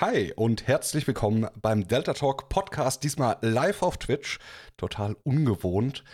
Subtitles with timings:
[0.00, 4.38] Hi und herzlich willkommen beim Delta Talk Podcast, diesmal live auf Twitch.
[4.78, 6.04] Total ungewohnt.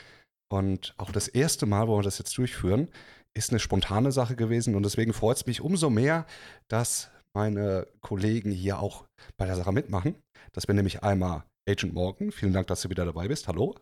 [0.49, 2.89] Und auch das erste Mal, wo wir das jetzt durchführen,
[3.33, 4.75] ist eine spontane Sache gewesen.
[4.75, 6.27] Und deswegen freut es mich umso mehr,
[6.67, 9.05] dass meine Kollegen hier auch
[9.37, 10.17] bei der Sache mitmachen.
[10.51, 12.33] Das bin nämlich einmal Agent Morgan.
[12.33, 13.47] Vielen Dank, dass du wieder dabei bist.
[13.47, 13.77] Hallo.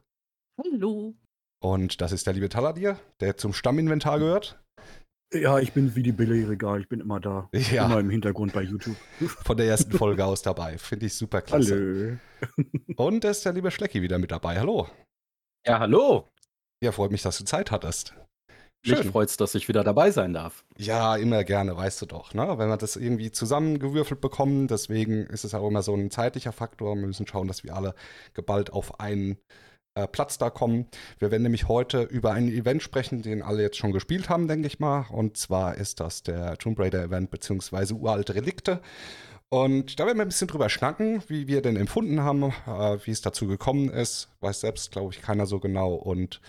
[0.63, 1.15] Hallo.
[1.63, 4.61] Und das ist der liebe Taladir, der zum Stamminventar gehört.
[5.33, 7.49] Ja, ich bin wie die Billigregal, ich bin immer da.
[7.53, 7.87] Ja.
[7.87, 8.97] Immer im Hintergrund bei YouTube.
[9.45, 10.79] Von der ersten Folge aus dabei.
[10.79, 12.21] Finde ich super klasse.
[12.41, 12.71] Hallo.
[12.97, 14.59] Und es ist der liebe Schlecki wieder mit dabei.
[14.59, 14.89] Hallo.
[15.67, 16.29] Ja, hallo.
[16.83, 18.15] Ja, freut mich, dass du Zeit hattest.
[18.87, 20.65] Mich freut's, dass ich wieder dabei sein darf.
[20.77, 22.35] Ja, immer gerne, weißt du doch.
[22.35, 22.59] Ne?
[22.59, 26.95] Wenn wir das irgendwie zusammengewürfelt bekommen, deswegen ist es auch immer so ein zeitlicher Faktor.
[26.95, 27.95] Wir müssen schauen, dass wir alle
[28.35, 29.39] geballt auf einen
[29.95, 30.87] äh, Platz da kommen.
[31.19, 34.67] Wir werden nämlich heute über ein Event sprechen, den alle jetzt schon gespielt haben, denke
[34.67, 35.07] ich mal.
[35.11, 38.81] Und zwar ist das der Tomb Raider Event beziehungsweise uralte Relikte.
[39.51, 43.13] Und da werden wir ein bisschen drüber schnacken, wie wir denn empfunden haben, äh, wie
[43.13, 44.29] es dazu gekommen ist.
[44.41, 45.95] Weiß selbst, glaube ich, keiner so genau.
[45.95, 46.41] Und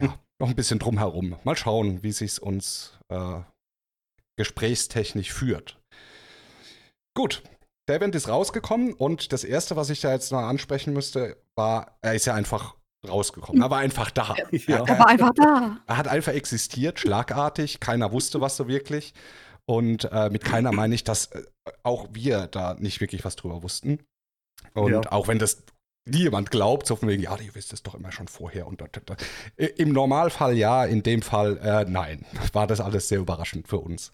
[0.00, 1.36] ja, noch ein bisschen drumherum.
[1.44, 3.40] Mal schauen, wie sich uns äh,
[4.36, 5.78] gesprächstechnisch führt.
[7.14, 7.42] Gut,
[7.88, 11.98] der Event ist rausgekommen und das erste, was ich da jetzt noch ansprechen müsste, war,
[12.00, 12.74] er ist ja einfach
[13.08, 13.62] rausgekommen.
[13.62, 14.34] Er war einfach da.
[14.52, 14.84] Ja.
[14.84, 15.78] Er war einfach da.
[15.86, 17.80] Er hat einfach existiert, schlagartig.
[17.80, 19.12] Keiner wusste was so wirklich.
[19.64, 21.42] Und äh, mit keiner meine ich, dass äh,
[21.82, 24.00] auch wir da nicht wirklich was drüber wussten.
[24.74, 25.12] Und Ja.
[25.12, 25.64] auch wenn das
[26.04, 28.66] niemand glaubt, so von wegen, ja, ihr wisst es doch immer schon vorher.
[28.66, 29.16] Und da, da.
[29.56, 32.24] Im Normalfall ja, in dem Fall äh, nein.
[32.52, 34.12] War das alles sehr überraschend für uns.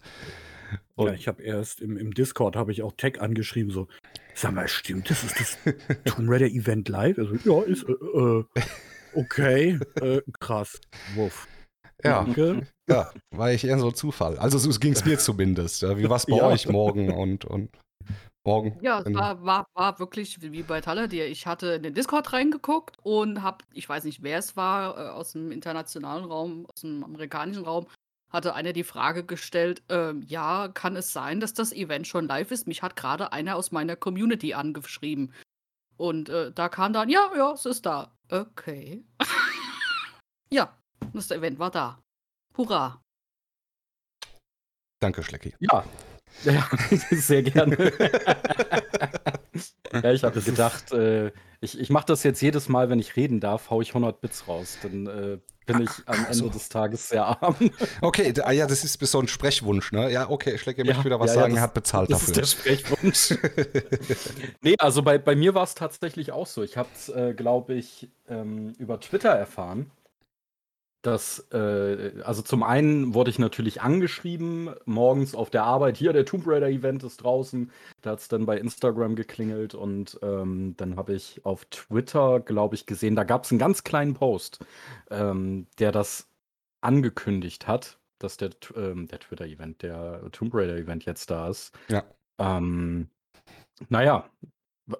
[0.95, 3.87] Und ja, ich habe erst im, im Discord habe ich auch Tech angeschrieben, so,
[4.39, 5.57] sag mal, stimmt, das ist das
[6.05, 7.17] Tomb Raider Event live?
[7.17, 8.45] Also, ja, ist, äh, äh,
[9.13, 10.79] okay, äh, krass,
[11.15, 11.47] wuff.
[12.03, 12.67] ja, Danke.
[12.89, 14.37] ja, war ich eher so Zufall.
[14.37, 15.83] Also so ging es mir zumindest.
[15.83, 16.47] Wie war es bei Ja.
[16.47, 17.69] euch morgen und, und
[18.45, 18.77] morgen?
[18.81, 21.27] Ja, es war, war, war wirklich wie bei Taladir.
[21.27, 25.09] Ich hatte in den Discord reingeguckt und habe, ich weiß nicht, wer es war, äh,
[25.09, 27.87] aus dem internationalen Raum, aus dem amerikanischen Raum,
[28.29, 32.51] hatte einer die Frage gestellt, ähm, ja, kann es sein, dass das Event schon live
[32.51, 32.67] ist?
[32.67, 35.33] Mich hat gerade einer aus meiner Community angeschrieben.
[35.97, 38.11] Und äh, da kam dann, ja, ja, es ist da.
[38.31, 39.03] Okay.
[40.49, 40.77] ja,
[41.13, 41.99] das Event war da.
[42.55, 43.01] Hurra.
[44.99, 45.55] Danke, Schlecki.
[45.59, 45.83] Ja.
[46.43, 46.69] Ja,
[47.11, 47.75] sehr gerne.
[49.93, 51.31] ja, ich habe Das gedacht, äh,
[51.61, 54.47] ich, ich mache das jetzt jedes Mal, wenn ich reden darf, hau ich 100 Bits
[54.47, 54.77] raus.
[54.81, 56.49] Dann äh, bin ich am Ende so.
[56.49, 57.55] des Tages sehr arm.
[58.01, 60.11] Okay, ah, ja, das ist so ein Sprechwunsch, ne?
[60.11, 62.23] Ja, okay, Schlecki Ja, möchte wieder was ja, ja, sagen, das- er hat bezahlt Das
[62.23, 62.77] ist der dafür.
[62.77, 63.35] Sprechwunsch.
[64.61, 66.63] nee, also bei, bei mir war es tatsächlich auch so.
[66.63, 69.91] Ich habe es, äh, glaube ich, ähm, über Twitter erfahren.
[71.01, 76.25] Dass, äh, also zum einen wurde ich natürlich angeschrieben, morgens auf der Arbeit, hier, der
[76.25, 77.71] Tomb Raider Event ist draußen.
[78.01, 82.75] Da hat es dann bei Instagram geklingelt und ähm, dann habe ich auf Twitter, glaube
[82.75, 84.59] ich, gesehen, da gab es einen ganz kleinen Post,
[85.09, 86.27] ähm, der das
[86.81, 91.73] angekündigt hat, dass der, ähm, der Twitter-Event, der Tomb Raider-Event jetzt da ist.
[91.87, 92.03] Ja.
[92.39, 93.09] Ähm,
[93.87, 94.29] naja,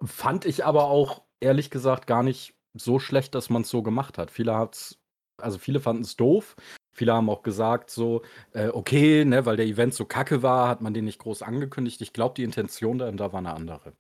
[0.04, 4.18] fand ich aber auch ehrlich gesagt gar nicht so schlecht, dass man es so gemacht
[4.18, 4.32] hat.
[4.32, 4.99] Viele hat's,
[5.42, 6.56] also viele fanden es doof.
[6.94, 8.24] Viele haben auch gesagt, so,
[8.54, 12.02] äh, okay, ne, weil der Event so kacke war, hat man den nicht groß angekündigt.
[12.02, 13.94] Ich glaube, die Intention dahinter war eine andere.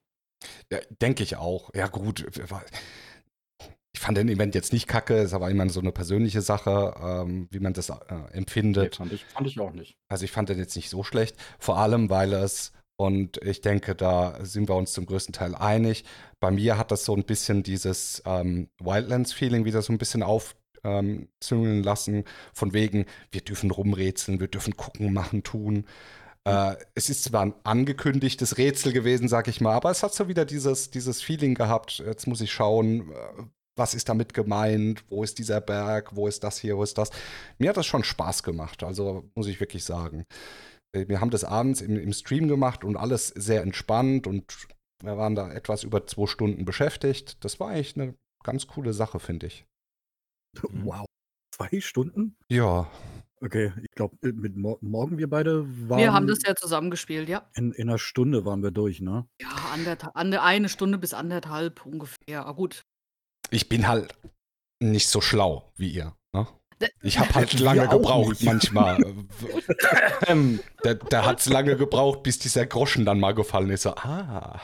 [0.71, 1.69] Ja, Denke ich auch.
[1.73, 2.25] Ja, gut.
[3.93, 7.47] Ich fand den Event jetzt nicht kacke, ist aber immer so eine persönliche Sache, ähm,
[7.51, 8.95] wie man das äh, Nee, empfindet.
[8.97, 9.97] fand, ich, fand ich auch nicht.
[10.09, 13.95] Also ich fand den jetzt nicht so schlecht, vor allem weil es, und ich denke,
[13.95, 16.03] da sind wir uns zum größten Teil einig,
[16.39, 20.21] bei mir hat das so ein bisschen dieses ähm, Wildlands-Feeling wieder so ein bisschen
[20.83, 22.23] aufzüngeln lassen,
[22.53, 25.85] von wegen, wir dürfen rumrätseln, wir dürfen gucken, machen, tun.
[26.45, 30.27] Äh, es ist zwar ein angekündigtes Rätsel gewesen, sag ich mal, aber es hat so
[30.27, 33.43] wieder dieses, dieses Feeling gehabt, jetzt muss ich schauen, äh,
[33.77, 37.11] was ist damit gemeint, wo ist dieser Berg, wo ist das hier, wo ist das.
[37.57, 40.25] Mir hat das schon Spaß gemacht, also muss ich wirklich sagen.
[40.93, 44.67] Äh, Wir haben das abends im, im Stream gemacht und alles sehr entspannt und
[45.01, 47.43] wir waren da etwas über zwei Stunden beschäftigt.
[47.43, 49.65] Das war eigentlich eine ganz coole Sache, finde ich.
[50.61, 51.05] Wow.
[51.55, 52.35] Zwei Stunden?
[52.49, 52.89] Ja,
[53.41, 55.99] Okay, ich glaube, mit Mor morgen wir beide waren.
[55.99, 57.49] Wir haben das ja zusammengespielt, ja.
[57.55, 59.27] in, in einer Stunde waren wir durch, ne?
[59.41, 62.45] Ja, anderthalb, ande, eine Stunde bis anderthalb ungefähr.
[62.45, 62.81] Aber gut.
[63.49, 64.13] ich bin halt
[64.81, 66.15] nicht so schlau wie ihr.
[66.33, 66.47] Ne?
[67.01, 68.43] Ich habe halt lange auch gebraucht nicht.
[68.43, 68.97] manchmal.
[70.27, 73.83] Ähm, da da hat es lange gebraucht, bis dieser Groschen dann mal gefallen ist.
[73.83, 74.61] So, ah,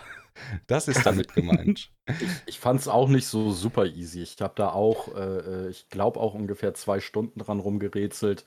[0.67, 1.91] das ist damit gemeint.
[2.07, 4.21] Ich, ich fand es auch nicht so super easy.
[4.21, 8.45] Ich habe da auch, äh, äh ich glaube auch ungefähr zwei Stunden dran rumgerätselt.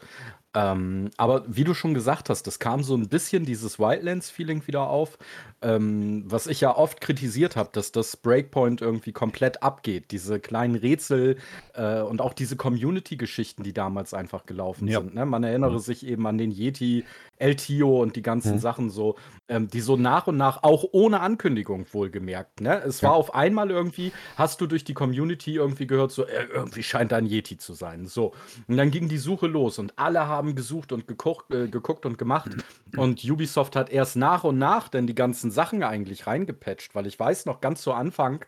[0.55, 4.89] Ähm, aber wie du schon gesagt hast, es kam so ein bisschen dieses Wildlands-Feeling wieder
[4.89, 5.19] auf,
[5.61, 10.11] ähm, was ich ja oft kritisiert habe, dass das Breakpoint irgendwie komplett abgeht.
[10.11, 11.37] Diese kleinen Rätsel
[11.75, 15.01] äh, und auch diese Community-Geschichten, die damals einfach gelaufen Ja.
[15.01, 15.15] sind.
[15.15, 15.27] Ne?
[15.27, 17.05] Man erinnere sich eben an den Yeti,
[17.37, 18.59] El Tio und die ganzen Mhm.
[18.61, 19.17] Sachen so,
[19.49, 22.63] ähm, die so nach und nach, auch ohne Ankündigung wohlgemerkt.
[22.63, 22.83] Ne?
[22.85, 23.17] Es war Ja.
[23.17, 27.17] auf einmal irgendwie, hast du durch die Community irgendwie gehört, so äh, irgendwie scheint da
[27.17, 28.07] ein Yeti zu sein.
[28.07, 28.35] So.
[28.67, 32.19] Und dann ging die Suche los und alle haben gesucht und geguckt, äh, geguckt und
[32.19, 32.51] gemacht.
[32.97, 37.19] Und Ubisoft hat erst nach und nach dann die ganzen Sachen eigentlich reingepatcht, weil ich
[37.19, 38.45] weiß noch ganz zu Anfang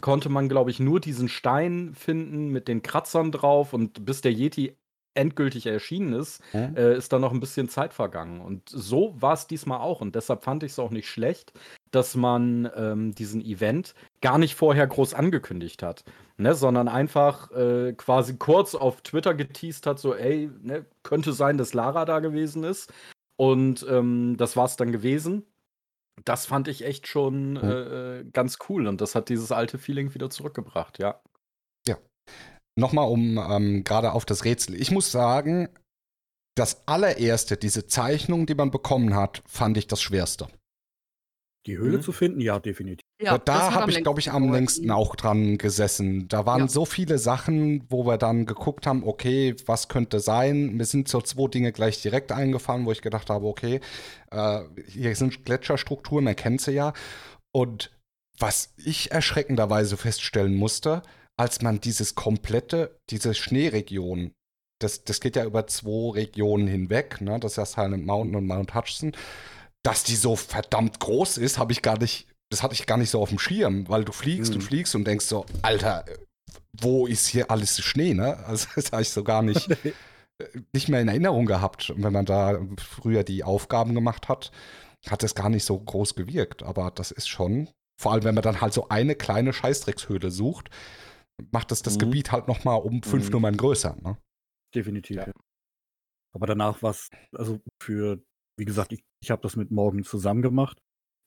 [0.00, 4.32] konnte man, glaube ich, nur diesen Stein finden mit den Kratzern drauf und bis der
[4.32, 4.76] Yeti
[5.14, 8.40] endgültig erschienen ist, äh, ist da noch ein bisschen Zeit vergangen.
[8.40, 10.00] Und so war es diesmal auch.
[10.00, 11.52] Und deshalb fand ich es auch nicht schlecht,
[11.92, 16.04] dass man ähm, diesen Event gar nicht vorher groß angekündigt hat,
[16.36, 16.54] ne?
[16.54, 21.74] sondern einfach äh, quasi kurz auf Twitter geteased hat, so, ey, ne, könnte sein, dass
[21.74, 22.92] Lara da gewesen ist.
[23.36, 25.44] Und ähm, das war es dann gewesen.
[26.24, 30.14] Das fand ich echt schon äh, äh, ganz cool und das hat dieses alte Feeling
[30.14, 31.20] wieder zurückgebracht, ja.
[32.74, 34.80] Nochmal um ähm, gerade auf das Rätsel.
[34.80, 35.68] Ich muss sagen,
[36.54, 40.48] das allererste, diese Zeichnung, die man bekommen hat, fand ich das schwerste.
[41.66, 42.02] Die Höhle Mhm.
[42.02, 43.02] zu finden, ja, definitiv.
[43.20, 46.26] Ja, da habe ich, glaube ich, am längsten auch dran gesessen.
[46.26, 46.68] Da waren Ja.
[46.68, 50.74] so viele Sachen, wo wir dann geguckt haben, okay, was könnte sein?
[50.74, 53.80] Mir sind so zwei Dinge gleich direkt eingefallen, wo ich gedacht habe, okay,
[54.32, 56.94] äh, hier sind Gletscherstrukturen, man kennt sie ja.
[57.54, 57.92] Und
[58.40, 61.02] was ich erschreckenderweise feststellen musste,
[61.38, 64.32] als man dieses komplette, diese Schneeregion,
[64.80, 67.38] das, das geht ja über zwei Regionen hinweg, ne?
[67.38, 69.12] das ist ja Silent Mountain und Mount Hutchinson,
[69.82, 73.10] dass die so verdammt groß ist, habe ich gar nicht, das hatte ich gar nicht
[73.10, 74.56] so auf dem Schirm, weil du fliegst Mhm.
[74.56, 76.18] und fliegst und denkst so, Alter, äh,
[76.80, 78.36] wo ist hier alles Schnee, ne?
[78.46, 79.92] Also das habe ich so gar nicht, äh,
[80.72, 81.90] nicht mehr in Erinnerung gehabt.
[81.90, 84.52] Und wenn man da früher die Aufgaben gemacht hat,
[85.08, 86.62] hat das gar nicht so groß gewirkt.
[86.62, 87.68] Aber das ist schon,
[88.00, 90.70] vor allem wenn man dann halt so eine kleine Scheißdreckshöhle sucht,
[91.50, 91.98] macht das das Mhm.
[92.00, 93.32] Gebiet halt noch mal um fünf Mhm.
[93.32, 93.96] Nummern größer.
[94.00, 94.16] Ne?
[94.74, 95.16] Definitiv.
[95.16, 95.26] Ja.
[95.26, 95.32] Ja.
[96.34, 98.22] Aber danach war es, also für,
[98.56, 100.78] wie gesagt, ich, ich habe das mit Morgen zusammen gemacht.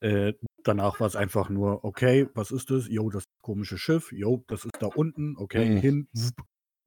[0.01, 0.33] Äh,
[0.63, 2.87] danach war es einfach nur, okay, was ist das?
[2.89, 4.11] Jo, das komische Schiff.
[4.11, 5.35] Jo, das ist da unten.
[5.37, 5.77] Okay, Mhm.
[5.79, 6.07] hin,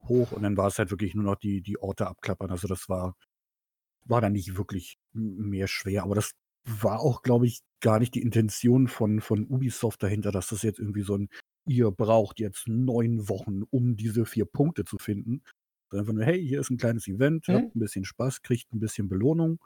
[0.03, 0.31] hoch.
[0.31, 2.51] Und dann war es halt wirklich nur noch die, die Orte abklappern.
[2.51, 3.15] Also das war,
[4.05, 6.03] war dann nicht wirklich mehr schwer.
[6.03, 6.31] Aber das
[6.65, 10.79] war auch, glaube ich, gar nicht die Intention von, von Ubisoft dahinter, dass das jetzt
[10.79, 11.29] irgendwie so ein,
[11.67, 15.41] ihr braucht jetzt neun Wochen, um diese vier Punkte zu finden.
[15.89, 17.53] Sondern einfach nur, hey, hier ist ein kleines Event, Mhm.
[17.53, 19.59] habt ein bisschen Spaß, kriegt ein bisschen Belohnung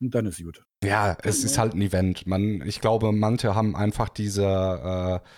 [0.00, 0.62] und dann ist gut.
[0.82, 2.26] Ja, es ist halt ein Event.
[2.26, 5.28] Man, ich glaube, manche haben einfach diese, äh,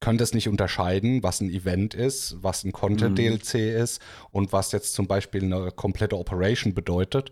[0.00, 4.94] können das nicht unterscheiden, was ein Event ist, was ein Content-DLC ist und was jetzt
[4.94, 7.30] zum Beispiel eine komplette Operation bedeutet.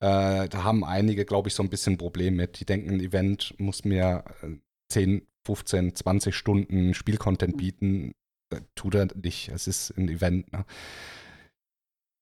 [0.00, 2.60] Äh, da haben einige, glaube ich, so ein bisschen ein Problem mit.
[2.60, 4.56] Die denken, ein Event muss mir äh,
[4.90, 8.12] 10, 15, 20 Stunden Spielcontent bieten.
[8.50, 9.48] Äh, Tut er nicht.
[9.48, 10.52] Es ist ein Event.
[10.52, 10.64] Ne?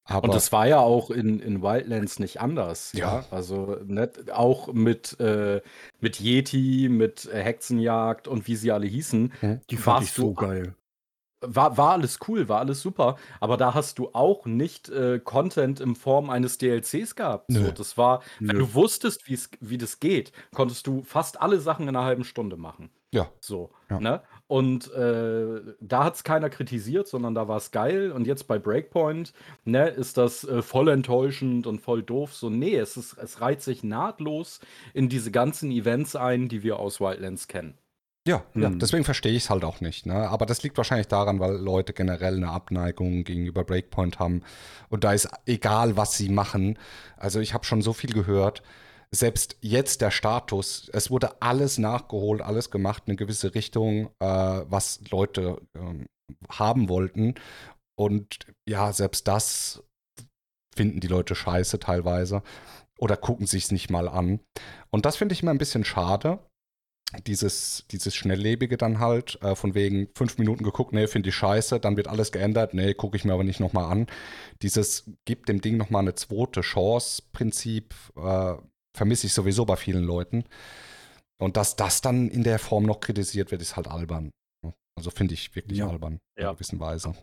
[0.07, 2.93] Aber Und das war ja auch in, in Wildlands nicht anders.
[2.93, 3.21] Ja.
[3.21, 3.25] Ja.
[3.31, 5.61] Also ne, auch mit, äh,
[6.01, 9.33] mit Yeti, mit äh, Hexenjagd und wie sie alle hießen.
[9.71, 10.75] Die fand ich so geil.
[11.43, 13.17] War, war alles cool, war alles super.
[13.41, 17.47] Aber da hast du auch nicht äh, Content in Form eines DLCs gehabt.
[17.53, 17.73] So, Nö.
[17.73, 18.63] das war, wenn Nö.
[18.63, 19.23] du wusstest,
[19.61, 22.91] wie das geht, konntest du fast alle Sachen in einer halben Stunde machen.
[23.13, 24.01] ja, So, Ja.
[24.01, 24.23] ne?
[24.49, 28.13] Und äh, da hat es keiner kritisiert, sondern da war es geil.
[28.13, 29.33] Und jetzt bei Breakpoint,
[29.65, 32.33] ne, ist das äh, voll enttäuschend und voll doof.
[32.35, 34.61] So, nee, es, ist, es reiht sich nahtlos
[34.95, 37.75] in diese ganzen Events ein, die wir aus Wildlands kennen.
[38.27, 38.79] Ja, ja, Hm.
[38.81, 40.05] deswegen verstehe ich es halt auch nicht.
[40.07, 40.15] Ne?
[40.29, 44.43] Aber das liegt wahrscheinlich daran, weil Leute generell eine Abneigung gegenüber Breakpoint haben.
[44.89, 46.77] Und da ist egal, was sie machen.
[47.17, 48.63] Also ich habe schon so viel gehört.
[49.13, 55.01] Selbst jetzt der Status, es wurde alles nachgeholt, alles gemacht, eine gewisse Richtung, äh, was
[55.11, 56.07] Leute ähm,
[56.49, 57.35] haben wollten.
[57.99, 59.83] Und ja, selbst das
[60.75, 62.43] finden die Leute scheiße teilweise
[62.99, 64.41] oder gucken sich es nicht mal an.
[64.91, 66.41] Und das finde ich immer ein bisschen schade
[67.27, 71.81] dieses, dieses Schnelllebige dann halt, äh, von wegen fünf Minuten geguckt, nee, finde ich scheiße,
[71.81, 74.07] dann wird alles geändert, nee, gucke ich mir aber nicht nochmal an.
[74.63, 78.55] Dieses gibt dem Ding nochmal eine zweite Chance-Prinzip, äh,
[78.97, 80.45] vermisse ich sowieso bei vielen Leuten.
[81.39, 84.31] Und dass das dann in der Form noch kritisiert wird, ist halt albern.
[84.99, 85.89] Also finde ich wirklich Ja.
[85.91, 86.49] albern, in Ja.
[86.49, 87.15] einer gewissen Weise.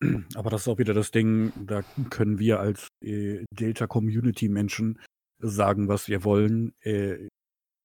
[0.36, 5.00] Aber das ist auch wieder das Ding, da können wir als äh, Delta-Community-Menschen
[5.40, 6.72] sagen, was wir wollen.
[6.80, 7.28] Äh,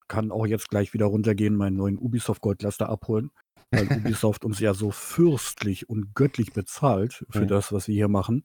[0.07, 3.31] kann auch jetzt gleich wieder runtergehen, meinen neuen Ubisoft Gold Cluster abholen.
[3.71, 7.47] weil Ubisoft uns ja so fürstlich und göttlich bezahlt für Mhm.
[7.49, 8.43] das, was wir hier machen.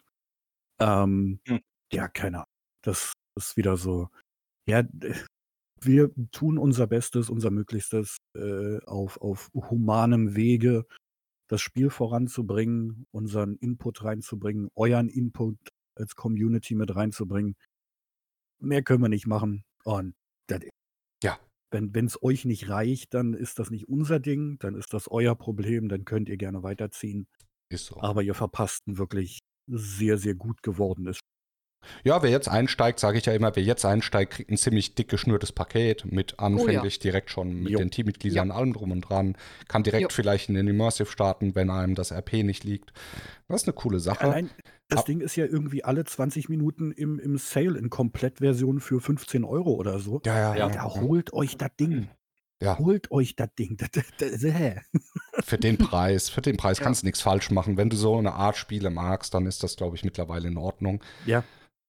[0.80, 1.60] Ähm, Hm.
[1.92, 2.48] ja, keine Ahnung.
[2.82, 4.08] Das ist wieder so.
[4.68, 4.84] Ja,
[5.80, 10.86] wir tun unser Bestes, unser Möglichstes äh, auf, auf humanem Wege,
[11.48, 15.56] das Spiel voranzubringen, unseren Input reinzubringen, euren Input
[15.96, 17.56] als Community mit reinzubringen.
[18.60, 19.64] Mehr können wir nicht machen.
[19.84, 20.14] Und
[20.48, 20.60] das
[21.22, 21.38] Ja.
[21.70, 25.34] wenn es euch nicht reicht, dann ist das nicht unser Ding, dann ist das euer
[25.34, 27.26] Problem, dann könnt ihr gerne weiterziehen.
[27.70, 28.00] Ist so.
[28.00, 31.20] Aber ihr verpasst ein wirklich sehr, sehr gut gewordenes
[32.04, 35.08] Ja, wer jetzt einsteigt, sage ich ja immer, wer jetzt einsteigt, kriegt ein ziemlich dick
[35.08, 37.78] geschnürtes Paket mit anfänglich direkt schon mit Jo.
[37.78, 39.36] den Teammitgliedern allem drum und dran.
[39.68, 40.08] Kann direkt Jo.
[40.10, 42.92] vielleicht in den Immersive starten, wenn einem das RP nicht liegt.
[43.48, 44.22] Das ist eine coole Sache.
[44.22, 44.50] Allein
[44.88, 49.00] das Ab- Ding ist ja irgendwie alle 20 Minuten im, im Sale in Komplettversion für
[49.00, 50.20] 15 Euro oder so.
[50.24, 50.68] ja, ja, Ja.
[50.68, 50.74] ja.
[50.74, 52.08] Ja, holt euch das Ding.
[52.62, 52.78] Ja.
[52.78, 53.76] Holt euch das Ding.
[53.80, 54.04] Das, das,
[54.40, 54.80] das, hä?
[55.42, 56.84] Für den Preis, für den Preis Ja.
[56.84, 57.76] kannst du nichts falsch machen.
[57.76, 61.02] Wenn du so eine Art Spiele magst, dann ist das, glaube ich, mittlerweile in Ordnung.
[61.26, 61.42] Ja.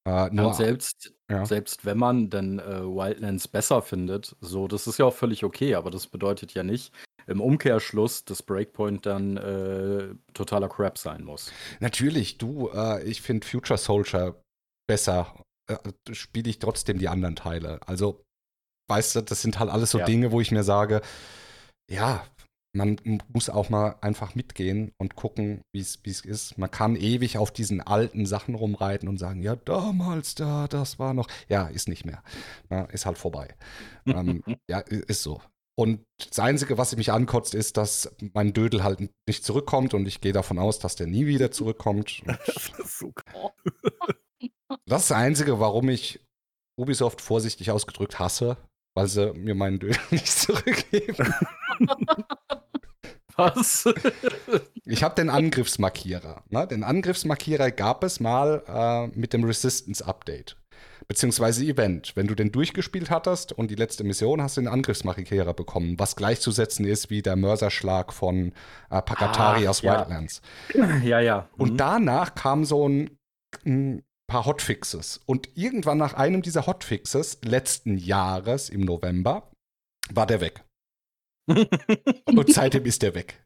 [0.05, 1.45] Äh, nur, Und selbst, ja.
[1.45, 5.75] selbst wenn man dann äh, Wildlands besser findet, so, das ist ja auch völlig okay,
[5.75, 6.93] aber das bedeutet ja nicht
[7.25, 11.51] im Umkehrschluss, dass Breakpoint dann äh, totaler Crap sein muss.
[11.79, 14.35] Natürlich, du, äh, ich finde Future Soldier
[14.87, 15.41] besser.
[15.69, 15.77] Äh,
[16.13, 17.79] Spiele ich trotzdem die anderen Teile.
[17.87, 18.25] Also,
[18.89, 20.05] weißt du, das sind halt alles so Ja.
[20.05, 21.01] Dinge, wo ich mir sage,
[21.89, 22.25] ja,
[22.75, 22.97] man
[23.31, 26.57] muss auch mal einfach mitgehen und gucken, wie es ist.
[26.57, 31.13] Man kann ewig auf diesen alten Sachen rumreiten und sagen, ja, damals da, das war
[31.13, 31.27] noch.
[31.49, 32.23] Ja, ist nicht mehr.
[32.69, 33.55] Na, ist halt vorbei.
[34.07, 35.41] ähm, ja, ist so.
[35.75, 40.21] Und das Einzige, was mich ankotzt, ist, dass mein Dödel halt nicht zurückkommt und ich
[40.21, 42.21] gehe davon aus, dass der nie wieder zurückkommt.
[42.27, 43.11] Und Das ist so
[44.85, 46.19] das ist das Einzige, warum ich
[46.79, 48.57] Ubisoft vorsichtig ausgedrückt hasse,
[48.95, 51.33] weil sie mir meinen Dödel nicht zurückgeben.
[53.35, 53.85] Was?
[54.85, 56.43] Ich habe den Angriffsmarkierer.
[56.49, 56.67] Ne?
[56.67, 60.57] Den Angriffsmarkierer gab es mal äh, mit dem Resistance-Update.
[61.07, 62.13] Beziehungsweise Event.
[62.15, 66.15] Wenn du den durchgespielt hattest und die letzte Mission hast du den Angriffsmarkierer bekommen, was
[66.15, 68.53] gleichzusetzen ist wie der Mörserschlag von
[68.89, 69.99] äh, Pakatari Ah, aus ja.
[69.99, 70.41] Wildlands.
[71.03, 71.49] ja, ja.
[71.57, 71.77] Und Mhm.
[71.77, 73.17] danach kam so ein,
[73.65, 75.19] ein paar Hotfixes.
[75.25, 79.51] Und irgendwann nach einem dieser Hotfixes letzten Jahres im November
[80.09, 80.63] war der weg.
[81.47, 83.43] Und seitdem ist der weg.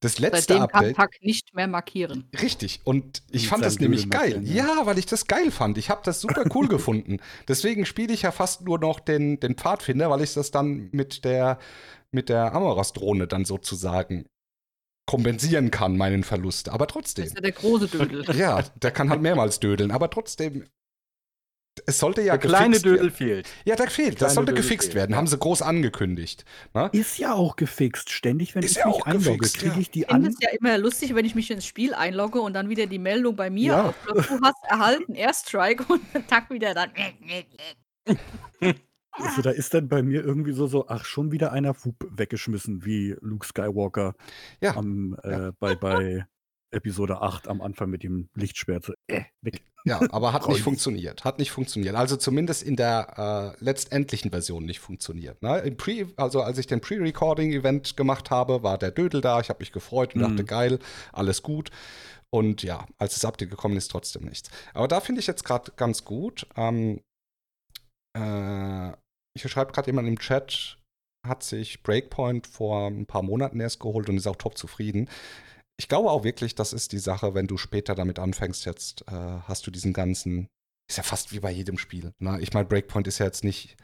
[0.00, 0.96] Das letzte Seitdem kann Update.
[0.96, 2.28] Pack nicht mehr markieren.
[2.40, 2.80] Richtig.
[2.84, 4.34] Und ich fand das nämlich geil.
[4.34, 5.78] markieren, Ja, weil ich das geil fand.
[5.78, 7.18] Ich habe das super cool gefunden.
[7.46, 11.24] Deswegen spiele ich ja fast nur noch den, den Pfadfinder, weil ich das dann mit
[11.24, 11.58] der,
[12.10, 14.26] mit der Amoras-Drohne dann sozusagen
[15.06, 16.68] kompensieren kann, meinen Verlust.
[16.68, 17.24] Aber Das trotzdem.
[17.26, 18.36] ist ja der große Dödel.
[18.36, 20.64] Ja, der kann halt mehrmals dödeln, aber trotzdem.
[21.86, 23.48] Es sollte ja Der kleine gefixt Dödel fehlt.
[23.64, 24.16] Ja, der fehlt.
[24.16, 25.16] kleine Das sollte Dödel gefixt fehlt, werden.
[25.16, 26.44] Haben sie groß angekündigt.
[26.74, 26.90] Ne?
[26.92, 28.10] Ist ja auch gefixt.
[28.10, 29.80] Ständig, wenn Ist ich ja mich einlogge, kriege ja.
[29.80, 30.32] ich die Ich finde an.
[30.32, 33.36] es ja immer lustig, wenn ich mich ins Spiel einlogge und dann wieder die Meldung
[33.36, 33.94] bei mir Ja.
[34.06, 36.90] du hast erhalten Airstrike und dann tack wieder dann.
[39.14, 42.84] Also, da ist dann bei mir irgendwie so, so ach, schon wieder einer Wup weggeschmissen,
[42.84, 44.14] wie Luke Skywalker
[44.60, 44.76] Ja.
[44.76, 46.26] am, äh, bei, bei
[46.72, 48.84] Episode 8 am Anfang mit dem Lichtschwert.
[48.84, 49.62] So, äh, weg.
[49.84, 51.24] Ja, aber hat nicht funktioniert.
[51.24, 51.96] Hat nicht funktioniert.
[51.96, 55.42] Also zumindest in der äh, letztendlichen Version nicht funktioniert.
[55.42, 55.58] Ne?
[55.60, 59.40] Im Pre, also als ich den Pre-Recording-Event gemacht habe, war der Dödel da.
[59.40, 60.28] Ich habe mich gefreut und Mhm.
[60.28, 60.78] dachte, geil,
[61.12, 61.70] alles gut.
[62.34, 64.50] Und ja, als das Update gekommen ist, trotzdem nichts.
[64.72, 66.46] Aber da finde ich jetzt gerade ganz gut.
[66.56, 67.00] Ähm,
[68.16, 68.90] äh,
[69.36, 70.78] ich schreibe gerade jemand im Chat,
[71.26, 75.08] hat sich Breakpoint vor ein paar Monaten erst geholt und ist auch top zufrieden.
[75.78, 79.12] Ich glaube auch wirklich, das ist die Sache, wenn du später damit anfängst, jetzt äh,
[79.12, 80.48] hast du diesen ganzen,
[80.88, 82.12] ist ja fast wie bei jedem Spiel.
[82.18, 82.38] Ne?
[82.40, 83.76] Ich meine, Breakpoint ist ja jetzt nicht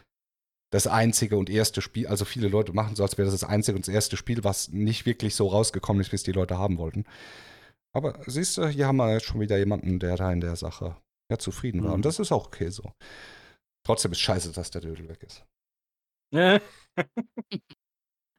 [0.71, 3.77] das einzige und erste Spiel, also viele Leute machen so, als wäre das das einzige
[3.77, 6.77] und das erste Spiel, was nicht wirklich so rausgekommen ist, wie es die Leute haben
[6.79, 7.07] wollten.
[7.97, 10.97] Aber siehst du, hier haben wir jetzt schon wieder jemanden, der da in der Sache
[11.31, 11.91] ja zufrieden war.
[11.91, 11.95] Mhm.
[11.95, 12.93] Und das ist auch okay so.
[13.87, 15.45] Trotzdem ist scheiße, dass der Dödel weg ist.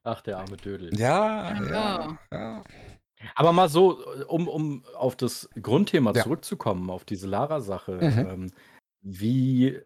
[0.03, 0.97] Ach, der arme Dödel.
[0.97, 1.69] Ja, Ja.
[1.69, 2.63] ja, ja.
[3.35, 6.23] Aber mal so, um, um auf das Grundthema Ja.
[6.23, 7.93] zurückzukommen, auf diese Lara-Sache.
[8.01, 8.29] Mhm.
[8.29, 8.51] Ähm,
[9.01, 9.81] wie, äh,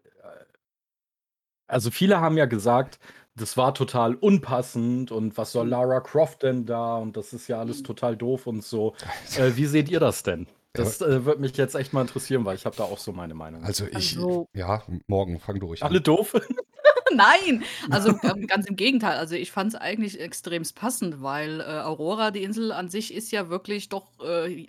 [1.66, 2.98] also viele haben ja gesagt,
[3.36, 7.58] das war total unpassend und was soll Lara Croft denn da und das ist ja
[7.58, 8.94] alles total doof und so.
[9.38, 10.46] Äh, wie seht ihr das denn?
[10.72, 13.34] Das äh, würde mich jetzt echt mal interessieren, weil ich habe da auch so meine
[13.34, 13.62] Meinung.
[13.64, 16.02] Also ich, Also- ja, morgen fang du ruhig Alle an.
[16.04, 16.34] doof?
[17.48, 19.16] Nein, also ähm, ganz im Gegenteil.
[19.18, 23.32] Also ich fand es eigentlich extremst passend, weil äh, Aurora, die Insel an sich, ist
[23.32, 24.66] ja wirklich doch äh,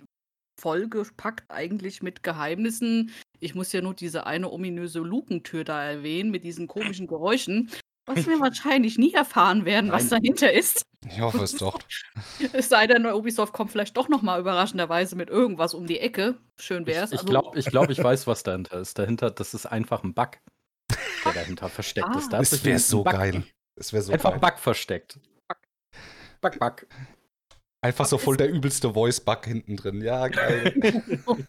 [0.60, 3.12] vollgepackt eigentlich mit Geheimnissen.
[3.40, 7.70] Ich muss ja nur diese eine ominöse Lukentür da erwähnen mit diesen komischen Geräuschen.
[8.06, 10.22] Was wir wahrscheinlich nie erfahren werden, was Nein.
[10.22, 10.82] dahinter ist.
[11.08, 11.78] Ich hoffe es doch.
[12.52, 16.36] Es sei denn, Ubisoft kommt vielleicht doch noch mal überraschenderweise mit irgendwas um die Ecke.
[16.58, 17.12] Schön Ich, wär's.
[17.12, 18.98] ich Also, glaube, ich, glaub, ich weiß, was dahinter ist.
[18.98, 20.38] Dahinter, das ist einfach ein Bug,
[21.32, 22.18] der dahinter versteckt Ah.
[22.18, 22.32] ist.
[22.32, 23.44] Da Das wäre so Bug- geil.
[23.76, 24.40] Das wäre so Einfach geil.
[24.40, 25.18] Bug versteckt.
[26.40, 26.86] Bug, Bug.
[27.84, 30.00] Einfach so Was voll der übelste Voice-Bug hinten drin.
[30.02, 30.74] Ja, geil.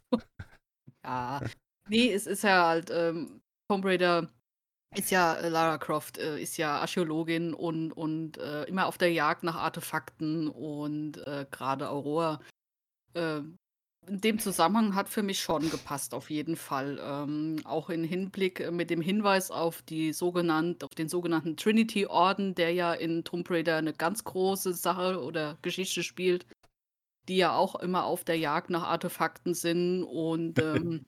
[1.05, 1.41] ja.
[1.89, 3.41] Nee, es ist ja halt, ähm,
[3.71, 4.29] Tomb Raider
[4.95, 9.11] ist ja, äh, Lara Croft äh, ist ja Archäologin und, und äh, immer auf der
[9.11, 12.41] Jagd nach Artefakten und äh, gerade Aurora.
[14.07, 16.99] In dem Zusammenhang hat für mich schon gepasst, auf jeden Fall.
[17.03, 22.55] Ähm, auch im Hinblick äh, mit dem Hinweis auf die sogenannte, auf den sogenannten Trinity-Orden,
[22.55, 26.45] der ja in Tomb Raider eine ganz große Sache oder Geschichte spielt,
[27.27, 30.03] die ja auch immer auf der Jagd nach Artefakten sind.
[30.03, 31.05] Und ähm,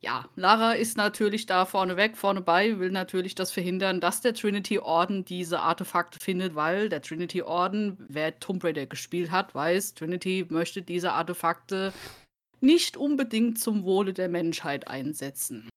[0.00, 5.24] ja, Lara ist natürlich da vorneweg, vorne bei, will natürlich das verhindern, dass der Trinity-Orden
[5.24, 11.12] diese Artefakte findet, weil der Trinity-Orden, wer Tomb Raider gespielt hat, weiß, Trinity möchte diese
[11.12, 11.92] Artefakte
[12.60, 15.68] nicht unbedingt zum Wohle der Menschheit einsetzen.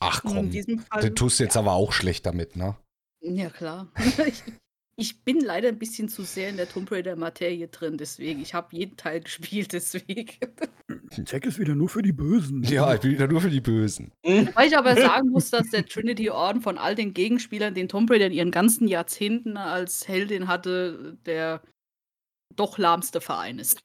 [0.00, 0.50] Ach komm.
[0.50, 1.02] diesem Fall.
[1.02, 2.76] Du tust jetzt aber auch schlecht damit, ne?
[3.20, 3.88] Ja, klar.
[4.98, 8.40] ich, bin leider ein bisschen zu sehr in der Tomb Raider-Materie drin, deswegen.
[8.40, 10.32] Ich habe jeden Teil gespielt, deswegen.
[11.24, 12.62] Tech ist wieder nur für die Bösen.
[12.64, 14.12] Ja, ich bin wieder nur für die Bösen.
[14.22, 18.26] Weil ich aber sagen muss, dass der Trinity-Orden von all den Gegenspielern, den Tomb Raider
[18.26, 21.62] in ihren ganzen Jahrzehnten als Heldin hatte, der
[22.54, 23.80] doch lahmste Verein ist.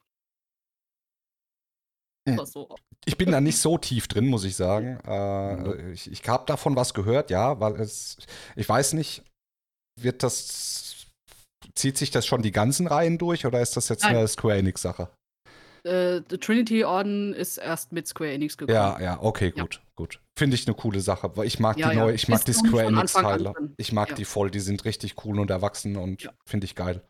[2.28, 2.44] Hm.
[2.44, 2.74] So.
[3.04, 4.98] Ich bin da nicht so tief drin, muss ich sagen.
[5.06, 8.16] Äh, ich ich habe davon was gehört, ja, weil es,
[8.56, 9.22] ich weiß nicht,
[10.00, 10.93] wird das,
[11.74, 14.16] zieht sich das schon die ganzen Reihen durch oder ist das jetzt Nein.
[14.16, 15.08] eine Square Enix-Sache?
[15.84, 18.74] Äh, der Trinity-Orden ist erst mit Square Enix gekommen.
[18.74, 19.62] Ja, ja, okay, Ja.
[19.64, 20.20] gut, gut.
[20.36, 22.04] Finde ich eine coole Sache, weil ich mag Ja, die ja.
[22.04, 23.52] neue, ich mag Ist die Square Enix-Teile.
[23.76, 27.02] Ich mag die voll, die sind richtig cool und erwachsen und finde ich geil.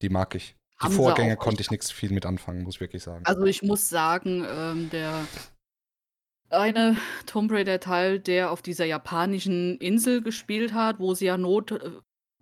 [0.00, 0.56] Die mag ich.
[0.80, 3.24] Die Haben Vorgänge konnte ich nichts viel mit anfangen, muss ich wirklich sagen.
[3.26, 5.26] Also ich muss sagen, ähm, der
[6.50, 11.90] eine Tomb Raider-Teil, der auf dieser japanischen Insel gespielt hat, wo sie ja Not äh,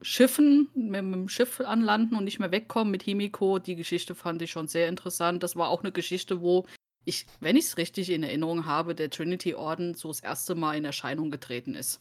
[0.03, 4.43] Schiffen mit, mit dem Schiff anlanden und nicht mehr wegkommen mit Himiko, die Geschichte fand
[4.43, 5.43] ich schon sehr interessant.
[5.43, 6.67] Das war auch eine Geschichte, wo
[7.05, 10.85] ich, wenn ich es richtig in Erinnerung habe, der Trinity-Orden so das erste Mal in
[10.85, 12.01] Erscheinung getreten ist.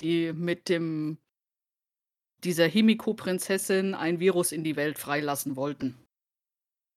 [0.00, 1.18] Die mit dem
[2.42, 5.96] dieser Himiko-Prinzessin ein Virus in die Welt freilassen wollten.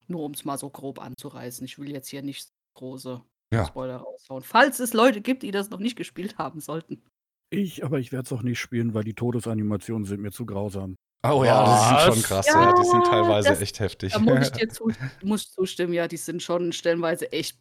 [0.07, 1.65] Nur um es mal so grob anzureißen.
[1.65, 3.65] Ich will jetzt hier nicht große Ja.
[3.65, 4.43] Spoiler raushauen.
[4.43, 7.01] Falls es Leute gibt, die das noch nicht gespielt haben sollten.
[7.49, 10.95] Ich, aber ich werde es auch nicht spielen, weil die Todesanimationen sind mir zu grausam.
[11.25, 14.13] Oh ja, die sind schon krass, Ja, ja, die sind teilweise das- echt heftig.
[14.13, 14.91] Da muss ich dir zu,
[15.23, 17.57] muss zustimmen, ja, die sind schon stellenweise echt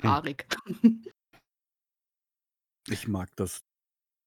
[0.00, 0.10] Hm.
[0.10, 0.46] haarig.
[2.88, 3.60] Ich mag das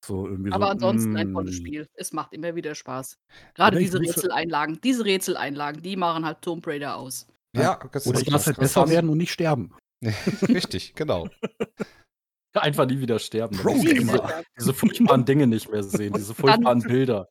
[0.06, 0.72] so irgendwie Aber so.
[0.72, 1.34] ansonsten ein mm.
[1.34, 1.88] tolles Spiel.
[1.94, 3.18] Es macht immer wieder Spaß.
[3.54, 7.28] Gerade diese Rätseleinlagen, diese Rätseleinlagen, die machen halt Tomb Raider aus.
[7.56, 9.74] ja, das Oder ist ich lasse halt besser werden und nicht sterben.
[10.42, 11.28] Richtig, genau.
[12.54, 13.58] Einfach nie wieder sterben.
[13.84, 17.28] Diese, diese furchtbaren Dinge nicht mehr sehen, diese furchtbaren Bilder.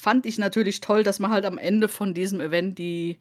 [0.00, 3.18] Fand ich natürlich toll, dass man halt am Ende von diesem Event die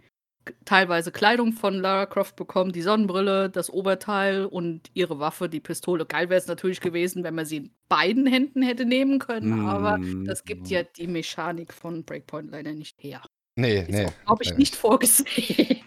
[0.66, 6.06] teilweise Kleidung von Lara Croft bekommt, die Sonnenbrille, das Oberteil und ihre Waffe, die Pistole.
[6.06, 10.00] Geil wäre es natürlich gewesen, wenn man sie in beiden Händen hätte nehmen können, aber
[10.00, 10.26] Mm.
[10.26, 13.22] das gibt ja die Mechanik von Breakpoint leider nicht her.
[13.56, 14.08] Nee, Ist nee.
[14.26, 14.58] glaube ich, nee.
[14.58, 15.82] nicht vorgesehen.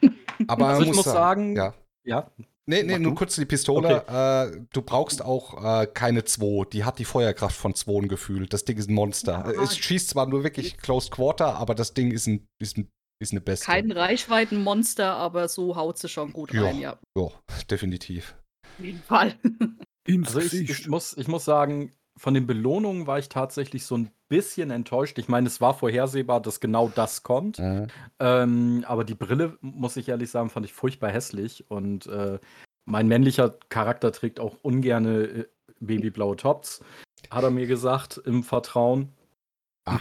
[0.46, 1.74] Aber Also man ich muss sagen, ja.
[2.04, 2.30] Ja,
[2.68, 3.16] Nee, nee, Mach nur du.
[3.18, 4.04] kurz die Pistole.
[4.08, 6.64] Äh, du brauchst auch äh, keine 2.
[6.72, 8.52] Die hat die Feuerkraft von 2 gefühlt.
[8.52, 9.52] Das Ding ist ein Monster.
[9.54, 9.62] Ja.
[9.62, 12.88] Es schießt zwar nur wirklich Close Quarter, aber das Ding ist, ein, ist, ein,
[13.22, 13.66] ist eine Beste.
[13.66, 16.64] Kein Reichweitenmonster, aber so haut sie schon gut Ja.
[16.64, 16.98] rein, ja.
[17.16, 17.28] Ja,
[17.70, 18.34] definitiv.
[18.78, 19.34] Auf jeden Fall.
[20.08, 24.10] Also ich, ich, muss, ich muss sagen, von den Belohnungen war ich tatsächlich so ein
[24.28, 25.18] bisschen enttäuscht.
[25.18, 27.58] Ich meine, es war vorhersehbar, dass genau das kommt.
[27.58, 27.86] Mhm.
[28.18, 31.70] Ähm, aber die Brille, muss ich ehrlich sagen, fand ich furchtbar hässlich.
[31.70, 32.38] Und äh,
[32.86, 35.44] mein männlicher Charakter trägt auch ungerne äh,
[35.80, 36.82] babyblaue Tops,
[37.30, 39.12] hat er mir gesagt, im Vertrauen.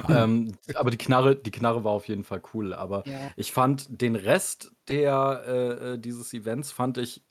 [0.10, 2.74] Ähm, aber die Knarre, die Knarre war auf jeden Fall cool.
[2.74, 3.32] Aber Ja.
[3.36, 7.24] ich fand den Rest der äh, äh, dieses Events fand ich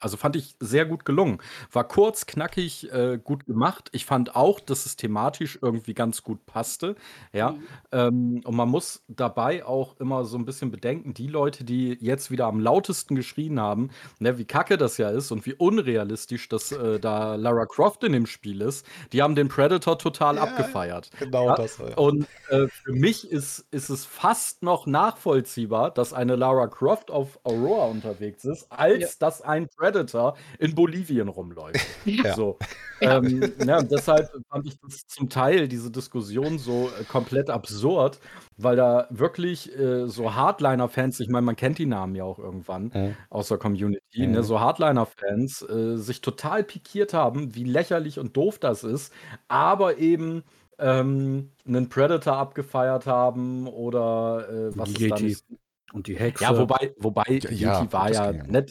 [0.00, 1.38] also fand ich sehr gut gelungen.
[1.72, 3.88] War kurz, knackig, äh, gut gemacht.
[3.92, 6.96] Ich fand auch, dass es thematisch irgendwie ganz gut passte.
[7.32, 7.52] Ja.
[7.52, 7.62] Mhm.
[7.92, 12.30] Ähm, und man muss dabei auch immer so ein bisschen bedenken, die Leute, die jetzt
[12.30, 16.72] wieder am lautesten geschrien haben, ne, wie kacke das ja ist und wie unrealistisch das
[16.72, 21.10] äh, da Lara Croft in dem Spiel ist, die haben den Predator total Ja, abgefeiert.
[21.18, 21.78] Genau Ja, das.
[21.78, 21.96] Ja.
[21.96, 27.38] Und äh, für mich ist, ist es fast noch nachvollziehbar, dass eine Lara Croft auf
[27.44, 31.84] Aurora unterwegs ist, als dass ein Predator in Bolivien rumläuft.
[32.04, 32.34] Ja.
[32.34, 32.58] So.
[33.00, 38.18] Ähm, ja, und deshalb fand ich das zum Teil, diese Diskussion, so äh, komplett absurd,
[38.56, 42.92] weil da wirklich äh, so Hardliner-Fans, ich meine, man kennt die Namen ja auch irgendwann
[42.94, 43.16] Mhm.
[43.30, 44.32] aus der Community, Mhm.
[44.32, 49.12] ne, so Hardliner-Fans äh, sich total pikiert haben, wie lächerlich und doof das ist,
[49.48, 50.42] aber eben
[50.78, 55.24] ähm, einen Predator abgefeiert haben oder äh, was Die ist da Yeti.
[55.24, 55.44] nicht
[55.92, 56.44] Und die Hexe.
[56.44, 58.70] ja, wobei, wobei Ja, ja, Yeti war ja ja noch.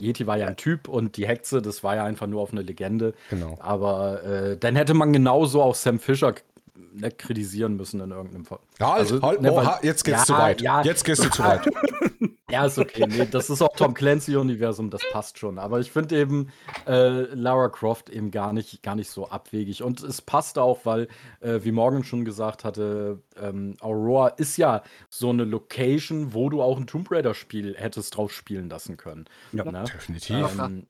[0.00, 2.62] Yeti war ja ein Typ und die Hexe, das war ja einfach nur auf eine
[2.62, 3.14] Legende.
[3.30, 3.56] Genau.
[3.60, 6.34] Aber äh, dann hätte man genauso auch Sam Fisher
[6.92, 8.58] nicht kritisieren müssen in irgendeinem Fall.
[8.80, 10.60] Halt, Also, halt, ne, weil- jetzt geht's Ja, zu weit.
[10.60, 10.82] ja.
[10.82, 11.62] Jetzt gehst du zu weit.
[12.50, 13.06] Ja, ist okay.
[13.08, 15.58] Nee, das ist auch Tom Clancy-Universum, das passt schon.
[15.58, 16.50] Aber ich finde eben
[16.86, 19.82] äh, Lara Croft eben gar nicht, gar nicht so abwegig.
[19.82, 21.08] Und es passt auch, weil,
[21.40, 26.62] äh, wie Morgan schon gesagt hatte, ähm, Aurora ist ja so eine Location, wo du
[26.62, 29.24] auch ein Tomb Raider-Spiel hättest drauf spielen lassen können.
[29.52, 29.84] Ja, ne?
[29.92, 30.36] Definitiv.
[30.60, 30.86] Ähm,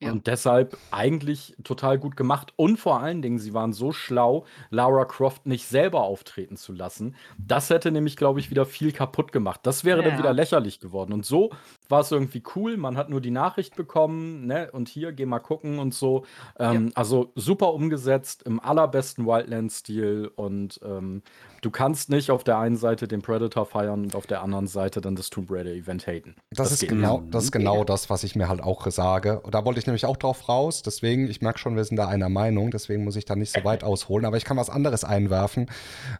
[0.00, 0.12] Ja.
[0.12, 2.52] Und deshalb eigentlich total gut gemacht.
[2.56, 7.16] Und vor allen Dingen, sie waren so schlau, Lara Croft nicht selber auftreten zu lassen.
[7.36, 9.60] Das hätte nämlich, glaube ich, wieder viel kaputt gemacht.
[9.64, 10.18] Das wäre dann Ja.
[10.18, 11.12] wieder lächerlich geworden.
[11.12, 11.50] Und so
[11.88, 12.76] war es irgendwie cool.
[12.76, 14.70] Man hat nur die Nachricht bekommen, ne?
[14.72, 16.24] Und hier, geh mal gucken und so.
[16.58, 20.30] Ähm, Also super umgesetzt, im allerbesten Wildlands-Stil.
[20.36, 21.22] Und ähm,
[21.62, 25.00] du kannst nicht auf der einen Seite den Predator feiern und auf der anderen Seite
[25.00, 26.34] dann das Tomb Raider-Event haten.
[26.50, 29.40] Das, ist geht genau, das ist genau das, was ich mir halt auch sage.
[29.40, 30.82] Und da wollte ich nämlich auch drauf raus.
[30.82, 32.70] Deswegen, ich merke schon, wir sind da einer Meinung.
[32.70, 34.26] Deswegen muss ich da nicht so weit ausholen.
[34.26, 35.70] Aber ich kann was anderes einwerfen,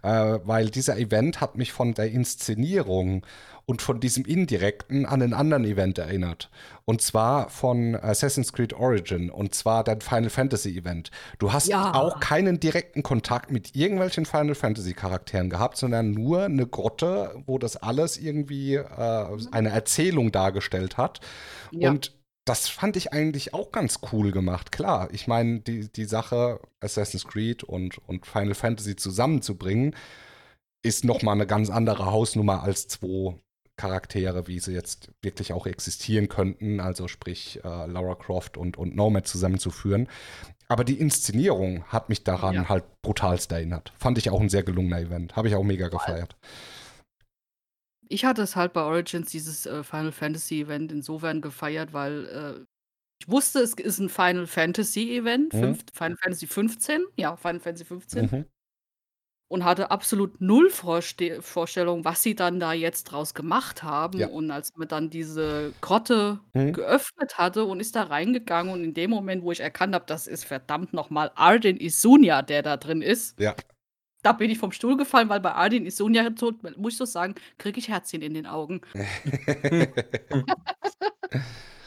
[0.02, 3.22] äh, weil dieser Event hat mich von der Inszenierung
[3.68, 6.50] und von diesem indirekten an einen anderen Event erinnert.
[6.86, 9.28] Und zwar von Assassin's Creed Origin.
[9.28, 11.10] Und zwar dein Final Fantasy Event.
[11.38, 11.92] Du hast Ja.
[11.92, 17.58] auch keinen direkten Kontakt mit irgendwelchen Final Fantasy Charakteren gehabt, sondern nur eine Grotte, wo
[17.58, 21.20] das alles irgendwie äh, eine Erzählung dargestellt hat.
[21.70, 21.90] Ja.
[21.90, 24.72] Und das fand ich eigentlich auch ganz cool gemacht.
[24.72, 29.94] Klar, ich meine, die, die Sache Assassin's Creed und, und Final Fantasy zusammenzubringen,
[30.82, 33.34] ist nochmal eine ganz andere Hausnummer als zwei
[33.78, 38.94] Charaktere, wie sie jetzt wirklich auch existieren könnten, also sprich äh, Lara Croft und, und
[38.94, 40.08] Nomad zusammenzuführen.
[40.68, 42.68] Aber die Inszenierung hat mich daran Ja.
[42.68, 43.94] halt brutalst erinnert.
[43.96, 45.34] Fand ich auch ein sehr gelungener Event.
[45.36, 46.36] Habe ich auch mega gefeiert.
[48.10, 52.64] Ich hatte es halt bei Origins, dieses äh, Final Fantasy Event, insofern gefeiert, weil äh,
[53.20, 55.78] ich wusste, es ist ein Final Fantasy Event, Mhm.
[55.92, 58.44] Final Fantasy 15, ja, Final Fantasy 15, Mhm.
[59.48, 64.18] Und hatte absolut null Vorste Vorstellung, was sie dann da jetzt draus gemacht haben.
[64.18, 64.28] Ja.
[64.28, 66.72] Und als man dann diese Grotte Mhm.
[66.74, 70.26] geöffnet hatte und ist da reingegangen und in dem Moment, wo ich erkannt habe, das
[70.26, 73.54] ist verdammt nochmal Arden Isunia, der da drin ist, Ja.
[74.22, 77.34] da bin ich vom Stuhl gefallen, weil bei Arden Isunia, so- muss ich so sagen,
[77.58, 78.82] kriege ich Herzchen in den Augen.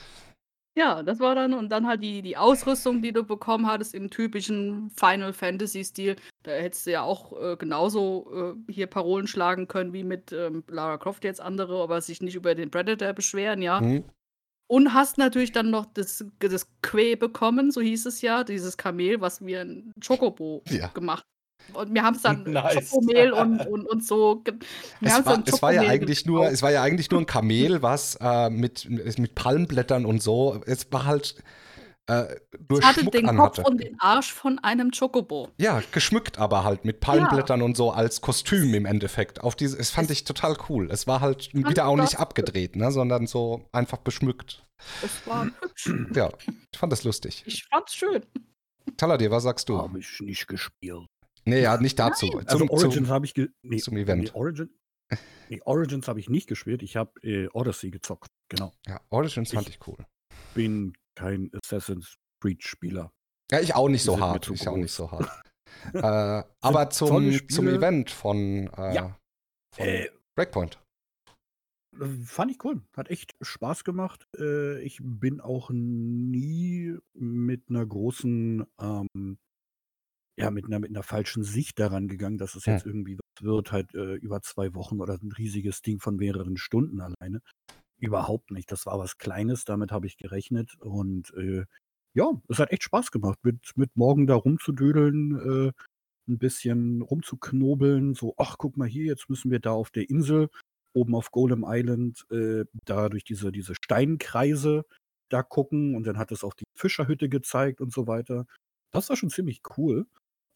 [0.78, 4.10] Ja, das war dann und dann halt die die Ausrüstung, die du bekommen hattest im
[4.10, 6.16] typischen Final Fantasy-Stil.
[6.44, 10.64] Da hättest du ja auch, äh, genauso, äh, hier Parolen schlagen können wie mit, ähm,
[10.70, 13.82] Lara Croft jetzt andere, aber sich nicht über den Predator beschweren, ja.
[13.82, 14.12] Mhm.
[14.68, 19.22] Und hast natürlich dann noch das das Quai bekommen, so hieß es ja, dieses Kamel,
[19.22, 20.92] was wir 'n Chocobo Ja.
[20.94, 21.26] gemacht
[21.74, 22.90] und wir haben's dann Nice.
[22.90, 24.44] Schokomehl und und und so
[25.02, 27.82] Es war, dann es war ja eigentlich nur, es war ja eigentlich nur ein Kamel,
[27.82, 31.36] was äh, mit, mit Palmblättern und so, es war halt
[32.08, 32.26] äh,
[32.70, 33.62] Es hatte Schmuck den Kopf anhatte.
[33.64, 35.50] und den Arsch von einem Chocobo.
[35.58, 39.42] Ja, geschmückt aber halt mit Palmblättern und so als Kostüm im Endeffekt.
[39.42, 40.90] Auf diese, es fand Es- ich total cool.
[40.92, 44.66] Es war halt fand wieder auch nicht das- abgedreht, ne, sondern so einfach beschmückt.
[45.04, 45.94] Es war hübsch.
[46.16, 46.32] Ja,
[46.74, 47.44] ich fand das lustig.
[47.46, 48.26] Ich fand's schön.
[48.98, 49.78] Taladir, was sagst du?
[49.78, 51.06] Habe ich nicht gespielt.
[51.46, 52.32] Nee, ja, nicht dazu.
[52.46, 54.24] Also Zum, Origins zum, habe ich nee, zum Event.
[54.24, 54.70] Nee, Origin
[55.50, 56.84] nee, Origins habe ich nicht gespielt.
[56.84, 58.30] Ich habe äh, Odyssey gezockt.
[58.50, 58.72] Genau.
[58.88, 59.98] ja, Origins fand Ich- ich cool.
[60.54, 63.12] Bin kein Assassin's Creed Spieler.
[63.52, 64.50] Ja, ich auch nicht Die so hart.
[64.50, 65.30] Ich auch nicht so hart.
[65.94, 67.68] äh, aber zum, zum.
[67.68, 69.20] Event von, äh, Ja.
[69.76, 70.78] von Äh, Breakpoint.
[72.24, 72.82] Fand ich cool.
[72.96, 74.26] Hat echt Spaß gemacht.
[74.38, 79.38] Äh, ich bin auch nie mit einer großen, ähm,
[80.42, 82.74] ja, mit einer, mit einer falschen Sicht daran gegangen, dass es Hm.
[82.74, 86.58] jetzt irgendwie was wird, halt äh, über zwei Wochen oder ein riesiges Ding von mehreren
[86.58, 87.42] Stunden alleine.
[88.00, 88.72] Überhaupt nicht.
[88.72, 90.76] Das war was Kleines, damit habe ich gerechnet.
[90.80, 91.66] Und äh,
[92.14, 95.72] ja, es hat echt Spaß gemacht, mit, mit morgen da rumzudödeln, äh,
[96.28, 98.16] ein bisschen rumzuknobeln.
[98.16, 100.50] So, ach, guck mal hier, jetzt müssen wir da auf der Insel
[100.94, 104.86] oben auf Golem Island äh, da durch diese, diese Steinkreise
[105.30, 108.46] da gucken und dann hat es auch die Fischerhütte gezeigt und so weiter.
[108.92, 110.06] Das war schon ziemlich cool.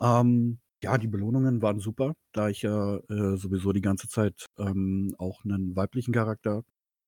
[0.02, 5.16] Ähm, ja, die Belohnungen waren super, da ich ja äh, sowieso die ganze Zeit ähm,
[5.18, 6.64] auch einen weiblichen Charakter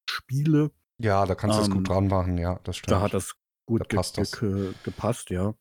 [0.10, 0.72] spiele.
[1.00, 2.92] Ja, da kannst du es Ähm, gut dran machen, ja, das stimmt.
[2.92, 3.36] Da hat das
[3.68, 4.40] gut Da ge das.
[4.40, 5.54] ge gepasst, ja.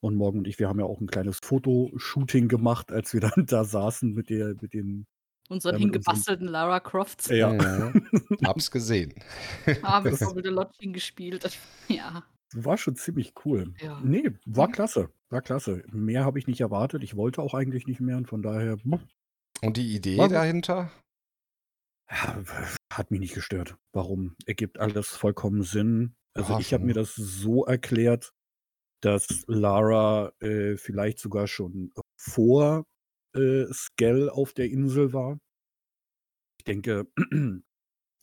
[0.00, 3.46] Und Morgan und ich, wir haben ja auch ein kleines Fotoshooting gemacht, als wir dann
[3.46, 5.06] da saßen mit der mit den
[5.48, 7.28] Unseren Ja, mit unseren- hingebastelten Lara Crofts.
[7.28, 7.52] ja.
[7.52, 8.06] Mhm.
[8.44, 9.12] Hab's gesehen.
[9.82, 11.58] Haben wir Das- Lodging gespielt.
[11.88, 12.24] Ja.
[12.54, 13.74] War schon ziemlich cool.
[13.80, 14.00] Ja.
[14.02, 14.72] Nee, war Mhm.
[14.72, 15.10] klasse.
[15.32, 15.82] War klasse.
[15.90, 17.02] Mehr habe ich nicht erwartet.
[17.02, 19.00] Ich wollte auch eigentlich nicht mehr und von daher hm,
[19.62, 20.92] Und die Idee War dahinter?
[22.10, 22.44] ja,
[22.92, 23.76] hat mich nicht gestört.
[23.94, 24.36] Warum?
[24.44, 26.14] Ergibt alles vollkommen Sinn.
[26.34, 28.34] Also Ja, ich habe mir das so erklärt,
[29.00, 32.84] dass Lara äh, vielleicht sogar schon vor
[33.34, 35.38] äh, Skell auf der Insel war.
[36.60, 37.06] Ich denke,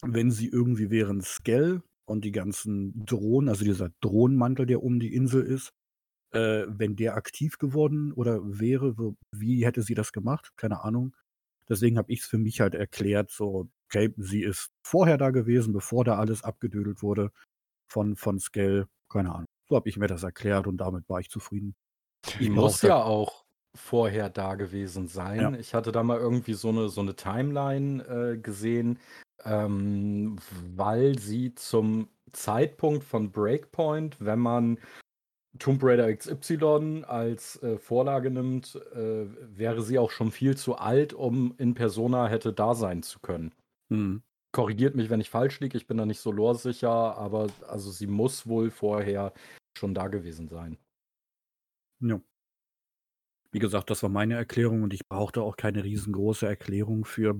[0.04, 5.16] wenn sie irgendwie während Skell und die ganzen Drohnen, also dieser Drohnenmantel, der um die
[5.16, 5.72] Insel ist,
[6.32, 8.96] äh, wenn der aktiv geworden oder wäre,
[9.32, 10.52] wie hätte sie das gemacht?
[10.58, 11.16] Keine Ahnung.
[11.68, 15.72] Deswegen habe ich es für mich halt erklärt, so, okay, sie ist vorher da gewesen,
[15.74, 17.32] bevor da alles abgedödelt wurde
[17.92, 18.88] von, von Skell.
[19.12, 19.46] Keine Ahnung.
[19.68, 21.76] So habe ich mir das erklärt und damit war ich zufrieden.
[22.40, 25.40] Die Ich muss brauchte- ja auch vorher da gewesen sein.
[25.40, 25.54] Ja.
[25.54, 28.98] Ich hatte da mal irgendwie so eine, so eine Timeline äh, gesehen,
[29.46, 30.38] ähm,
[30.76, 34.80] weil sie zum Zeitpunkt von Breakpoint, wenn man
[35.58, 39.26] Tomb Raider XY als äh, Vorlage nimmt, äh,
[39.58, 43.54] wäre sie auch schon viel zu alt, um in Persona hätte da sein zu können.
[43.90, 44.22] Hm.
[44.52, 48.08] Korrigiert mich, wenn ich falsch liege, ich bin da nicht so lorsicher, aber also sie
[48.08, 49.34] muss wohl vorher
[49.78, 50.78] schon da gewesen sein.
[52.02, 52.22] Ja.
[53.52, 57.36] Wie gesagt, das war meine Erklärung und ich brauchte auch keine riesengroße Erklärung für.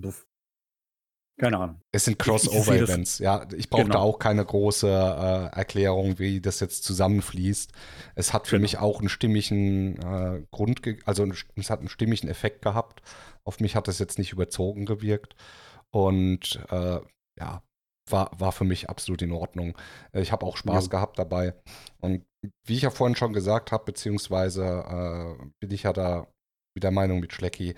[1.40, 1.82] Keine Ahnung.
[1.94, 3.48] Es sind Crossover-Events, ja.
[3.56, 4.02] Ich brauchte Genau.
[4.02, 7.72] auch keine große äh, Erklärung, wie das jetzt zusammenfließt.
[8.16, 8.64] Es hat für Genau.
[8.64, 11.26] mich auch einen stimmigen äh, Grund, also
[11.56, 13.02] es hat einen stimmigen Effekt gehabt.
[13.46, 15.36] Auf mich hat es jetzt nicht überzogen gewirkt.
[15.92, 17.00] Und äh,
[17.40, 17.64] ja,
[18.10, 19.78] war, war für mich absolut in Ordnung.
[20.12, 20.90] Äh, Ich habe auch Spaß Jo.
[20.90, 21.54] gehabt dabei.
[22.02, 22.26] Und
[22.66, 26.28] wie ich ja vorhin schon gesagt habe, beziehungsweise äh, bin ich ja da
[26.76, 27.76] mit der Meinung mit Schlecki,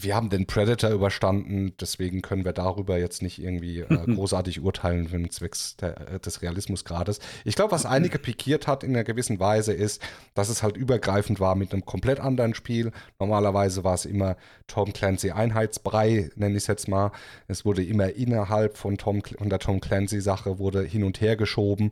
[0.00, 5.12] wir haben den Predator überstanden, deswegen können wir darüber jetzt nicht irgendwie äh, großartig urteilen,
[5.12, 7.20] wenn zwecks der, äh, des Realismusgrades.
[7.44, 10.02] Ich glaube, was einige pikiert hat in einer gewissen Weise ist,
[10.34, 12.90] dass es halt übergreifend war mit einem komplett anderen Spiel.
[13.18, 17.12] Normalerweise war es immer Tom Clancy Einheitsbrei, nenne ich es jetzt mal.
[17.46, 21.36] Es wurde immer innerhalb von, Tom, von der Tom Clancy Sache wurde hin und her
[21.36, 21.90] geschoben.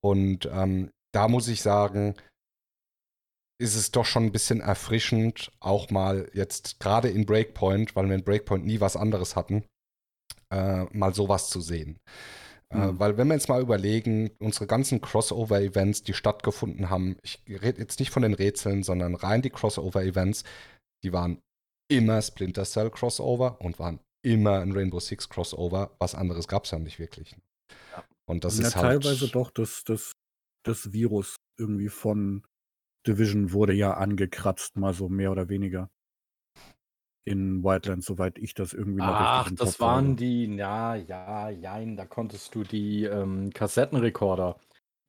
[0.00, 2.14] Und ähm, da muss ich sagen,
[3.60, 8.14] ist es doch schon ein bisschen erfrischend, auch mal jetzt gerade in Breakpoint, weil wir
[8.16, 9.64] in Breakpoint nie was anderes hatten,
[10.52, 11.98] äh, mal sowas zu sehen.
[12.72, 12.98] Äh, Mhm.
[12.98, 18.00] weil wenn wir jetzt mal überlegen, unsere ganzen Crossover-Events, die stattgefunden haben, ich rede jetzt
[18.00, 20.44] nicht von den Rätseln, sondern rein die Crossover-Events,
[21.04, 21.38] die waren
[21.90, 25.94] immer Splinter Cell Crossover und waren immer ein Rainbow Six Crossover.
[25.98, 27.36] Was anderes gab es ja nicht wirklich.
[27.90, 28.04] Ja.
[28.26, 30.12] Und das Na, ist halt teilweise doch, das, das,
[30.64, 32.44] das Virus irgendwie von
[33.06, 35.90] Division wurde ja angekratzt, mal so mehr oder weniger.
[37.24, 40.16] In Wildlands, soweit ich das irgendwie noch Ach, richtig im das Kopf waren habe.
[40.16, 44.58] die, ja, ja, jein, da konntest du die ähm, Kassettenrekorder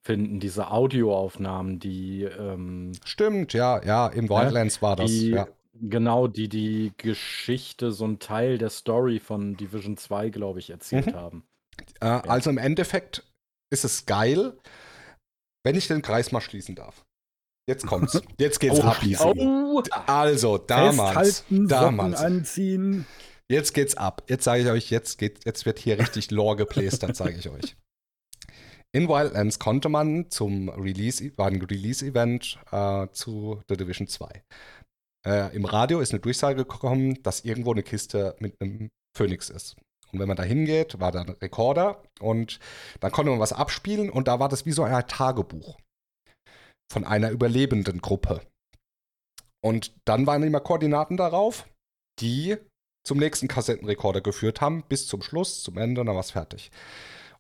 [0.06, 5.30] finden, diese Audioaufnahmen, die, ähm, Stimmt, ja, ja, im Wildlands war das.
[5.30, 5.48] die, Ja.
[5.74, 11.12] genau, die die Geschichte, so ein Teil der Story von Division 2, glaube ich, erzählt
[11.12, 11.16] Mhm.
[11.16, 11.46] haben.
[12.02, 13.24] Äh, Also im Endeffekt
[13.72, 14.58] ist es geil,
[15.66, 17.06] wenn ich den Kreis mal schließen darf.
[17.68, 18.22] Jetzt kommt's.
[18.38, 19.02] Jetzt geht's Oh, ab.
[19.22, 22.20] Oh, Also damals, Festhalten, damals.
[22.20, 23.06] Socken anziehen.
[23.50, 24.24] Jetzt geht's ab.
[24.28, 27.76] Jetzt sage ich euch, jetzt geht, jetzt wird hier richtig Lore geplästert, zeige ich euch.
[28.92, 34.44] In Wildlands konnte man zum Release, war ein Release-Event äh, zu The Division 2.
[35.26, 39.78] Äh, Im Radio ist eine Durchsage gekommen, dass irgendwo eine Kiste mit einem Phoenix ist.
[40.12, 42.60] Und wenn man da hingeht, war da ein Rekorder und
[43.00, 45.78] dann konnte man was abspielen und da war das wie so ein Tagebuch
[46.92, 48.42] von einer überlebenden Gruppe.
[49.64, 51.68] Und dann waren immer Koordinaten darauf,
[52.20, 52.58] die
[53.06, 56.72] zum nächsten Kassettenrekorder geführt haben, bis zum Schluss, zum Ende, dann war es fertig.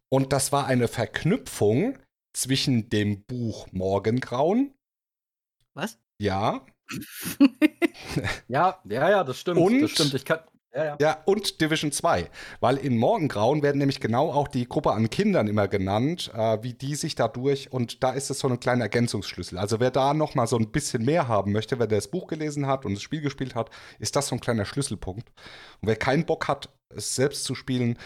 [0.10, 1.98] Und das war eine Verknüpfung
[2.36, 4.74] zwischen dem Buch Morgengrauen,
[5.74, 6.00] Was?
[6.20, 6.66] ja,
[8.48, 9.60] ja, ja, ja, das stimmt.
[9.60, 10.14] Und- Das stimmt.
[10.14, 10.40] Ich kann.
[10.76, 11.18] Ja, ja.
[11.26, 12.30] und Division 2.
[12.60, 16.74] Weil in Morgengrauen werden nämlich genau auch die Gruppe an Kindern immer genannt, äh, wie
[16.74, 19.58] die sich dadurch, und da ist es so ein kleiner Ergänzungsschlüssel.
[19.58, 22.66] Also wer da noch mal so ein bisschen mehr haben möchte, wer das Buch gelesen
[22.66, 25.30] hat und das Spiel gespielt hat, ist das so ein kleiner Schlüsselpunkt.
[25.82, 27.98] Und wer keinen Bock hat, es selbst zu spielen,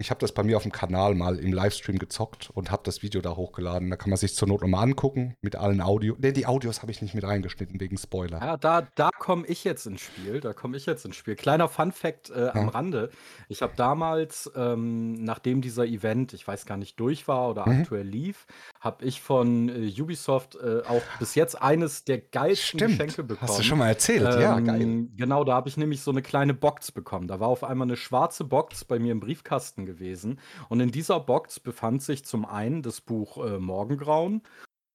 [0.00, 3.02] Ich habe das bei mir auf dem Kanal mal im Livestream gezockt und habe das
[3.02, 3.90] Video da hochgeladen.
[3.90, 6.14] Da kann man sich zur Not nochmal angucken mit allen Audio.
[6.20, 8.38] Ne, die Audios habe ich nicht mit reingeschnitten wegen Spoiler.
[8.38, 10.38] Ja, da, da komme ich jetzt ins Spiel.
[10.38, 11.34] Da komme ich jetzt ins Spiel.
[11.34, 12.68] Kleiner Fun-Fact äh, am Ja.
[12.68, 13.10] Rande.
[13.48, 17.80] Ich habe damals, ähm, nachdem dieser Event, ich weiß gar nicht, durch war oder Mhm.
[17.80, 18.46] aktuell lief,
[18.78, 23.48] habe ich von äh, Ubisoft äh, auch bis jetzt eines der geilsten Geschenke bekommen.
[23.50, 24.22] Hast du schon mal erzählt?
[24.22, 24.80] ja, geil.
[24.80, 27.26] Ähm, Genau, da habe ich nämlich so eine kleine Box bekommen.
[27.26, 30.38] Da war auf einmal eine schwarze Box bei mir im Briefkasten gewesen.
[30.68, 34.42] Und in dieser Box befand sich zum einen das Buch äh, Morgengrauen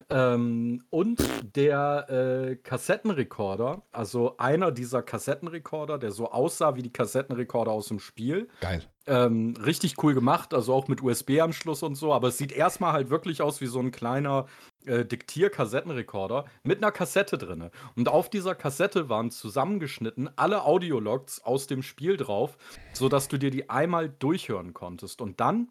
[0.09, 1.23] ähm, und
[1.55, 3.83] der äh, Kassettenrekorder.
[3.91, 8.47] Also einer dieser Kassettenrekorder, der so aussah wie die Kassettenrekorder aus dem Spiel.
[8.61, 8.83] Geil.
[9.05, 13.09] Ähm, richtig cool gemacht, also auch mit USB-Anschluss und so, aber es sieht erstmal halt
[13.09, 14.45] wirklich aus wie so ein kleiner
[14.85, 17.69] äh, Diktier-Kassettenrekorder mit einer Kassette drin.
[17.97, 22.57] Und auf dieser Kassette waren zusammengeschnitten alle Audiologs aus dem Spiel drauf,
[22.93, 25.21] sodass du dir die einmal durchhören konntest.
[25.21, 25.69] Und dann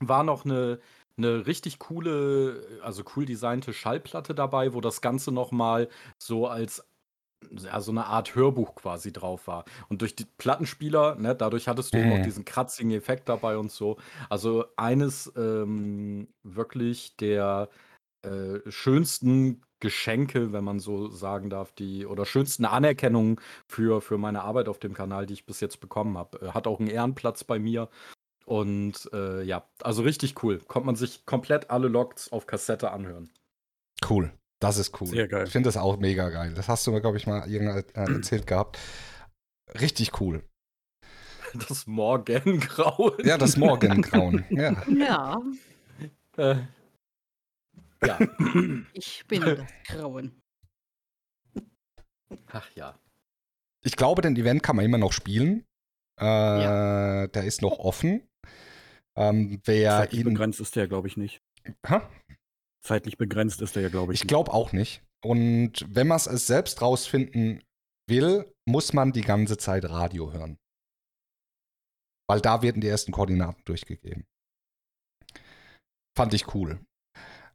[0.00, 0.80] war noch eine,
[1.24, 6.86] eine richtig coole, also cool designte Schallplatte dabei, wo das Ganze nochmal so als
[7.50, 9.64] ja, so eine Art Hörbuch quasi drauf war.
[9.88, 12.12] Und durch die Plattenspieler, ne, dadurch hattest du Mhm.
[12.12, 13.98] auch diesen kratzigen Effekt dabei und so.
[14.28, 17.70] Also eines ähm, wirklich der
[18.22, 24.42] äh, schönsten Geschenke, wenn man so sagen darf, die oder schönsten Anerkennungen für, für meine
[24.42, 26.48] Arbeit auf dem Kanal, die ich bis jetzt bekommen habe.
[26.48, 27.88] Äh, Hat auch einen Ehrenplatz bei mir.
[28.50, 30.58] Und äh, ja, also richtig cool.
[30.58, 33.30] Kommt man sich komplett alle Logs auf Kassette anhören.
[34.08, 34.32] Cool.
[34.58, 35.06] Das ist cool.
[35.06, 35.44] Sehr geil.
[35.46, 36.52] Ich finde das auch mega geil.
[36.54, 38.76] Das hast du mir, glaube ich, mal irgendwann äh, erzählt gehabt.
[39.80, 40.42] Richtig cool.
[41.68, 43.24] Das Morgengrauen.
[43.24, 44.44] Ja, das Morgengrauen.
[44.50, 44.84] ja.
[44.88, 45.40] Ja,
[46.36, 46.56] Äh,
[48.04, 48.18] ja.
[48.92, 50.40] ich bin das Grauen.
[52.52, 52.98] Ach ja.
[53.84, 55.64] Ich glaube, den Event kann man immer noch spielen.
[56.20, 58.28] Äh, Der ist noch offen.
[59.16, 60.24] Ähm, wer Zeitlich ihn.
[60.24, 61.42] begrenzt ist der, glaube ich, nicht.
[61.86, 62.08] Ha?
[62.82, 65.02] Zeitlich begrenzt ist der ja, glaube ich, Ich glaube auch nicht.
[65.22, 67.62] Und wenn man es selbst rausfinden
[68.08, 70.58] will, muss man die ganze Zeit Radio hören.
[72.28, 74.24] Weil da werden die ersten Koordinaten durchgegeben.
[76.16, 76.80] Fand ich cool.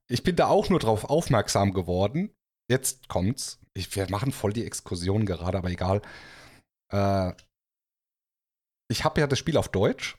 [0.07, 2.35] Ich bin da auch nur drauf aufmerksam geworden.
[2.69, 3.59] Jetzt kommt's.
[3.73, 6.01] Ich, wir machen voll die Exkursion gerade, aber egal.
[6.91, 7.33] Äh,
[8.89, 10.17] ich habe ja das Spiel auf Deutsch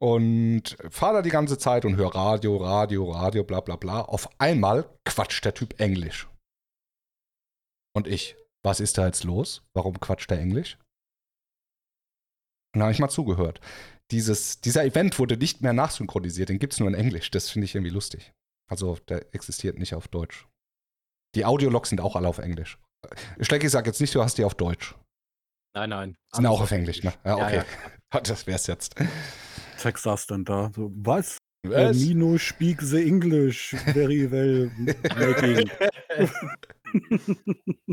[0.00, 4.02] und fahre da die ganze Zeit und höre Radio, Radio, Radio, bla bla bla.
[4.02, 6.28] Auf einmal quatscht der Typ Englisch.
[7.94, 9.62] Und ich, was ist da jetzt los?
[9.74, 10.78] Warum quatscht der Englisch?
[12.74, 13.60] Und dann habe ich mal zugehört.
[14.10, 17.30] Dieses, dieser Event wurde nicht mehr nachsynchronisiert, den gibt es nur in Englisch.
[17.30, 18.32] Das finde ich irgendwie lustig.
[18.70, 20.46] Also der existiert nicht auf Deutsch.
[21.34, 22.78] Die Audiologs sind auch alle auf Englisch.
[23.40, 24.94] Schlecki sagt jetzt nicht, du hast die auf Deutsch.
[25.74, 26.16] Nein, nein.
[26.32, 27.12] Sind auch auf Englisch, ne?
[27.24, 27.56] Ja, Ja, okay.
[27.56, 28.20] ja.
[28.22, 28.94] Das wär's jetzt.
[29.78, 30.70] Zack saß dann da.
[30.74, 31.38] So, was?
[31.64, 34.70] Äh, Nino speak the English very well
[35.16, 35.70] making.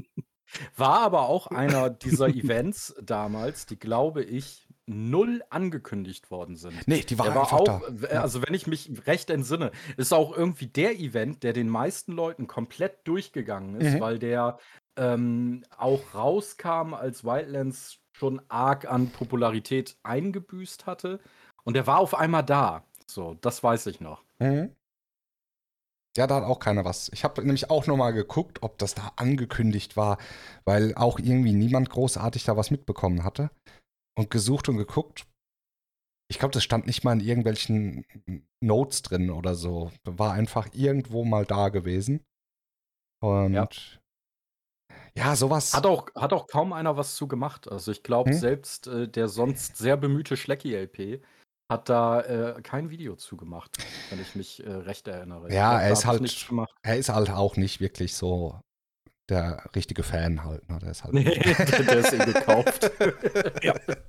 [0.78, 6.88] War aber auch einer dieser Events damals, die, glaube ich, null angekündigt worden sind.
[6.88, 8.22] Nee, die war, Der war einfach auch, da.
[8.22, 12.46] also wenn ich mich recht entsinne, ist auch irgendwie der Event, der den meisten Leuten
[12.48, 14.00] komplett durchgegangen ist, Mhm.
[14.00, 14.60] weil der
[14.96, 21.20] ähm, auch rauskam, als Wildlands schon arg an Popularität eingebüßt hatte.
[21.66, 22.84] Und der war auf einmal da.
[23.08, 24.24] So, das weiß ich noch.
[24.40, 24.76] Mhm.
[26.18, 27.10] Ja, da hat auch keiner was.
[27.10, 30.18] Ich habe nämlich auch nochmal geguckt, ob das da angekündigt war,
[30.64, 33.52] weil auch irgendwie niemand großartig da was mitbekommen hatte.
[34.18, 35.28] Und gesucht und geguckt.
[36.32, 38.06] Ich glaube, das stand nicht mal in irgendwelchen
[38.64, 39.92] Notes drin oder so.
[40.06, 42.24] War einfach irgendwo mal da gewesen.
[43.22, 43.68] Und ja,
[45.18, 45.36] Ja.
[45.36, 45.74] sowas.
[45.74, 47.70] Hat auch, hat auch kaum einer was zu gemacht.
[47.70, 48.38] Also ich glaube, Hm?
[48.38, 51.22] selbst äh, der sonst sehr bemühte Schlecki-LP
[51.72, 53.78] hat da äh, kein Video zugemacht,
[54.10, 55.52] wenn ich mich äh, recht erinnere.
[55.52, 56.74] Ja, er ist halt- nichts gemacht.
[56.84, 58.60] er ist halt auch nicht wirklich so
[59.30, 60.70] der richtige Fan halt.
[60.70, 60.78] Ne?
[60.78, 61.14] Der ist halt.
[61.16, 62.92] Nee, der, ist eh gekauft.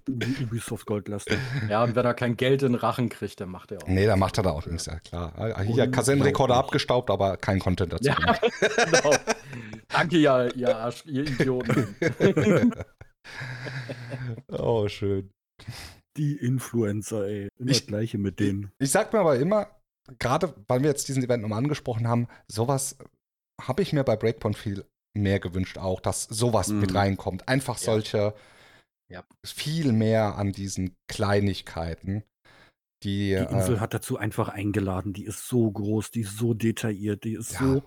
[0.43, 1.37] Ubisoft Goldlaster.
[1.71, 3.89] ja, und wenn er kein Geld in den Rachen kriegt, dann macht er auch.
[3.89, 5.33] Nee, da macht er da auch nichts, ja klar.
[5.37, 5.93] Hier Unglaublich.
[5.93, 8.05] Kassettenrekorder abgestaubt, aber kein Content dazu.
[8.09, 8.43] Ja, gemacht.
[8.85, 9.17] genau.
[9.89, 11.97] Danke, ja, ihr, Arsch, ihr Idioten.
[14.53, 15.31] oh, schön.
[16.17, 17.49] Die Influencer, ey.
[17.59, 18.73] Immer Ich- das Gleiche mit denen.
[18.79, 19.69] Ich sag mir aber immer,
[20.19, 22.97] gerade weil wir jetzt diesen Event nochmal angesprochen haben, sowas
[23.61, 24.85] habe ich mir bei Breakpoint viel
[25.17, 26.81] mehr gewünscht auch, dass sowas Mhm.
[26.81, 27.49] mit reinkommt.
[27.49, 28.35] Einfach solche
[29.09, 29.25] Ja.
[29.45, 32.23] viel mehr an diesen Kleinigkeiten,
[33.03, 35.13] die, Die Insel äh, hat dazu einfach eingeladen.
[35.13, 37.59] Die ist so groß, die ist so detailliert, die ist Ja.
[37.61, 37.83] so.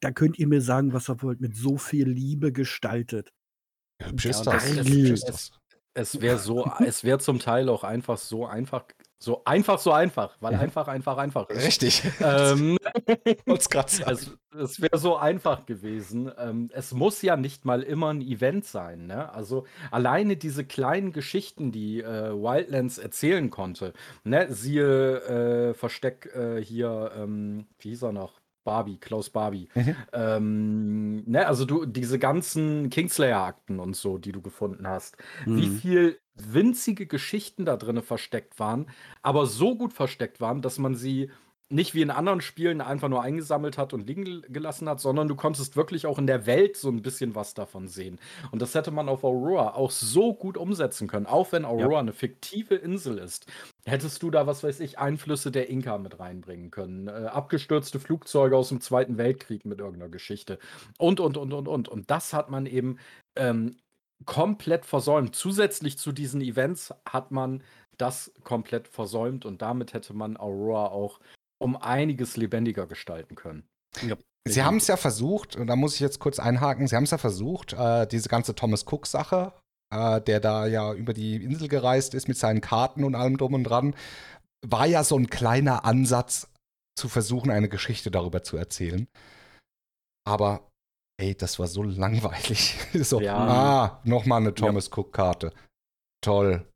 [0.00, 3.30] Da könnt ihr mir sagen, was ihr wollt, mit so viel Liebe gestaltet.
[4.02, 4.64] hübsch ist das.
[4.64, 5.52] das- hübsch ist das.
[5.94, 8.84] Es wäre so, es wäre zum Teil auch einfach so einfach
[9.18, 10.58] So einfach, so einfach, weil Mhm.
[10.58, 11.64] einfach, einfach, einfach ist.
[11.64, 12.02] Richtig.
[12.20, 12.76] Ähm,
[14.04, 16.30] es es wäre so einfach gewesen.
[16.38, 19.06] Ähm, es muss ja nicht mal immer ein Event sein.
[19.06, 19.32] Ne?
[19.32, 23.92] Also alleine diese kleinen Geschichten, die äh, Wildlands erzählen konnte.
[24.24, 24.52] Ne?
[24.52, 28.41] Siehe äh, Versteck äh, hier, ähm, wie hieß er noch?
[28.64, 29.68] Barbie, Klaus Barbie.
[29.74, 29.96] Mhm.
[30.12, 31.46] Ähm, ne?
[31.46, 35.16] Also du, diese ganzen Kingslayer-Akten und so, die du gefunden hast.
[35.52, 35.68] Wie Mhm.
[35.68, 38.88] viel winzige Geschichten da drin versteckt waren,
[39.22, 41.30] aber so gut versteckt waren, dass man sie
[41.72, 45.28] nicht wie in anderen Spielen einfach nur eingesammelt hat und liegen gel- gelassen hat, sondern
[45.28, 48.20] du konntest wirklich auch in der Welt so ein bisschen was davon sehen.
[48.50, 52.12] Und das hätte man auf Aurora auch so gut umsetzen können, auch wenn Aurora eine
[52.12, 53.46] fiktive Insel ist.
[53.84, 58.56] Hättest du da, was weiß ich, Einflüsse der Inka mit reinbringen können, äh, abgestürzte Flugzeuge
[58.56, 60.58] aus dem Zweiten Weltkrieg mit irgendeiner Geschichte
[60.98, 61.88] und, und, und, und, und.
[61.88, 62.98] Und das hat man eben
[63.34, 63.76] ähm,
[64.24, 65.34] komplett versäumt.
[65.34, 67.62] Zusätzlich zu diesen Events hat man
[67.98, 71.20] das komplett versäumt und damit hätte man Aurora auch
[71.62, 73.64] um einiges lebendiger gestalten können.
[74.44, 77.10] Sie haben es ja versucht, und da muss ich jetzt kurz einhaken, Sie haben es
[77.12, 79.52] ja versucht, äh, diese ganze Thomas Cook-Sache,
[79.94, 83.54] äh, der da ja über die Insel gereist ist mit seinen Karten und allem drum
[83.54, 83.94] und dran,
[84.66, 86.48] war ja so ein kleiner Ansatz
[86.98, 89.06] zu versuchen, eine Geschichte darüber zu erzählen.
[90.26, 90.68] Aber,
[91.20, 92.76] ey, das war so langweilig.
[92.94, 93.36] so, Ja.
[93.36, 95.52] ah, nochmal eine Thomas Cook-Karte.
[96.20, 96.68] Toll.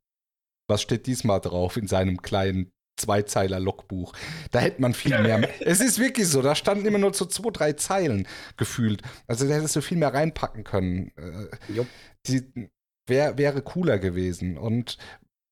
[0.68, 4.12] Was steht diesmal drauf in seinem kleinen Zweizeiler Logbuch?
[4.50, 5.48] Da hätte man viel mehr.
[5.60, 8.26] es ist wirklich so, da standen immer nur so zwei, drei Zeilen
[8.56, 9.02] gefühlt.
[9.26, 11.12] Also da hättest du viel mehr reinpacken können.
[11.16, 11.86] Äh, Jupp.
[12.26, 12.70] die
[13.08, 14.58] wär, wäre cooler gewesen.
[14.58, 14.98] Und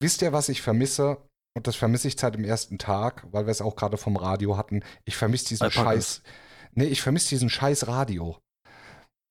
[0.00, 1.18] wisst ihr, was ich vermisse?
[1.56, 4.56] Und das vermisse ich seit dem ersten Tag, weil wir es auch gerade vom Radio
[4.56, 4.82] hatten.
[5.04, 5.94] Ich vermisse diesen Alpakas.
[5.94, 6.22] Scheiß.
[6.72, 8.38] Nee, ich vermisse diesen Scheiß Radio.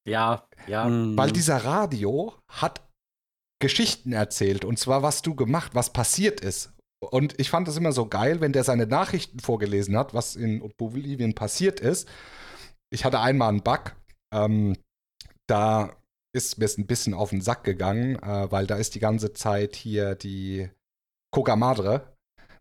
[0.08, 0.86] Ja, ja.
[0.86, 1.18] Mhm.
[1.18, 2.82] Weil dieser Radio hat
[3.62, 4.66] Geschichten erzählt.
[4.66, 6.74] Und zwar, was du gemacht, was passiert ist.
[7.12, 10.72] Und ich fand das immer so geil, wenn der seine Nachrichten vorgelesen hat, was in
[10.78, 12.08] Bolivien passiert ist.
[12.92, 13.96] Ich hatte einmal einen Bug.
[14.34, 14.78] Ähm,
[15.48, 15.96] da
[16.36, 19.76] ist mir ein bisschen auf den Sack gegangen, äh, weil da ist die ganze Zeit
[19.76, 20.70] hier die
[21.32, 22.16] Coca Madre,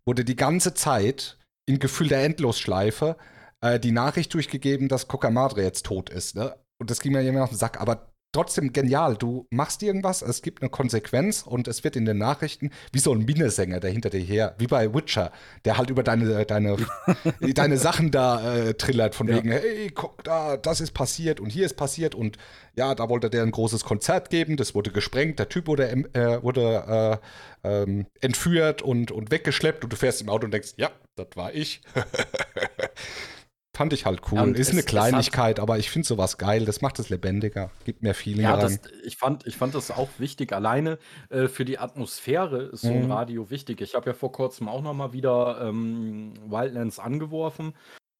[0.06, 3.16] wurde die ganze Zeit in gefühlter Endlosschleife
[3.60, 6.34] äh, die Nachricht durchgegeben, dass Coca Madre jetzt tot ist.
[6.34, 6.56] Ne?
[6.80, 7.80] Und das ging mir immer auf den Sack.
[7.80, 9.16] Aber trotzdem genial.
[9.16, 13.12] Du machst irgendwas, es gibt eine Konsequenz und es wird in den Nachrichten wie so
[13.12, 15.30] ein Minnesänger, der hinter dir her, wie bei Witcher,
[15.64, 16.76] der halt über deine, deine,
[17.54, 19.36] deine Sachen da äh, trillert, von Ja.
[19.36, 22.38] wegen, hey, guck da, das ist passiert und hier ist passiert und
[22.74, 26.42] ja, da wollte der ein großes Konzert geben, das wurde gesprengt, der Typ wurde, äh,
[26.42, 27.20] wurde
[27.64, 31.28] äh, ähm, entführt und, und weggeschleppt und du fährst im Auto und denkst, ja, das
[31.34, 31.82] war ich.
[33.74, 34.38] Fand ich halt cool.
[34.38, 36.66] Ja, ist es- eine es hat- Kleinigkeit, aber ich finde sowas geil.
[36.66, 40.10] Das macht es lebendiger, gibt mehr Feeling Ja, das, ich, fand, ich fand das auch
[40.18, 40.52] wichtig.
[40.52, 40.98] Alleine
[41.30, 43.12] äh, für die Atmosphäre ist so ein Mhm.
[43.12, 43.80] Radio wichtig.
[43.80, 47.72] Ich habe ja vor kurzem auch noch mal wieder ähm, Wildlands angeworfen.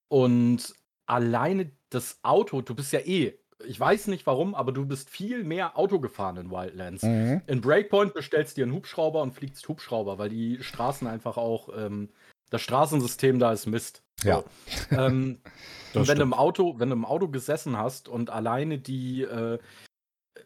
[0.09, 0.75] Und
[1.07, 3.35] alleine das Auto, du bist ja eh,
[3.65, 7.03] ich weiß nicht warum, aber du bist viel mehr Auto gefahren in Wildlands.
[7.03, 7.43] Mhm.
[7.47, 12.09] In Breakpoint bestellst dir einen Hubschrauber und fliegst Hubschrauber, weil die Straßen einfach auch, ähm,
[12.53, 14.03] das Straßensystem da ist Mist.
[14.23, 14.29] So.
[14.29, 14.45] Ja.
[14.91, 15.39] Ähm,
[15.95, 16.33] Das und wenn du, im.
[16.33, 19.59] Auto, wenn du im Auto gesessen hast und alleine die äh,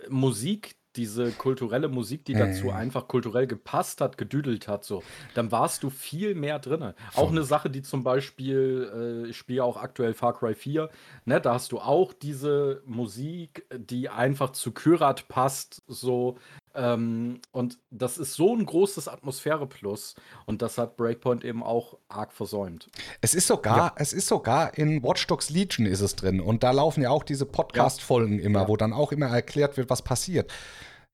[0.08, 2.70] Musik, diese kulturelle Musik, die dazu Mhm.
[2.72, 5.02] einfach kulturell gepasst hat, gedüdelt hat, so,
[5.34, 6.94] dann warst du viel mehr drin.
[7.14, 10.88] Auch eine Sache, die zum Beispiel, äh, ich spiele auch aktuell Far Cry 4,
[11.26, 16.38] ne, da hast du auch diese Musik, die einfach zu Kyrat passt, so.
[16.76, 20.14] Ähm, und das ist so ein großes Atmosphäre-Plus.
[20.44, 22.88] Und das hat Breakpoint eben auch arg versäumt.
[23.20, 26.70] Es ist sogar, es ist sogar in Watch Dogs Legion ist es drin und da
[26.70, 28.68] laufen ja auch diese Podcast-Folgen immer, Ja.
[28.68, 30.52] wo dann auch immer erklärt wird, was passiert.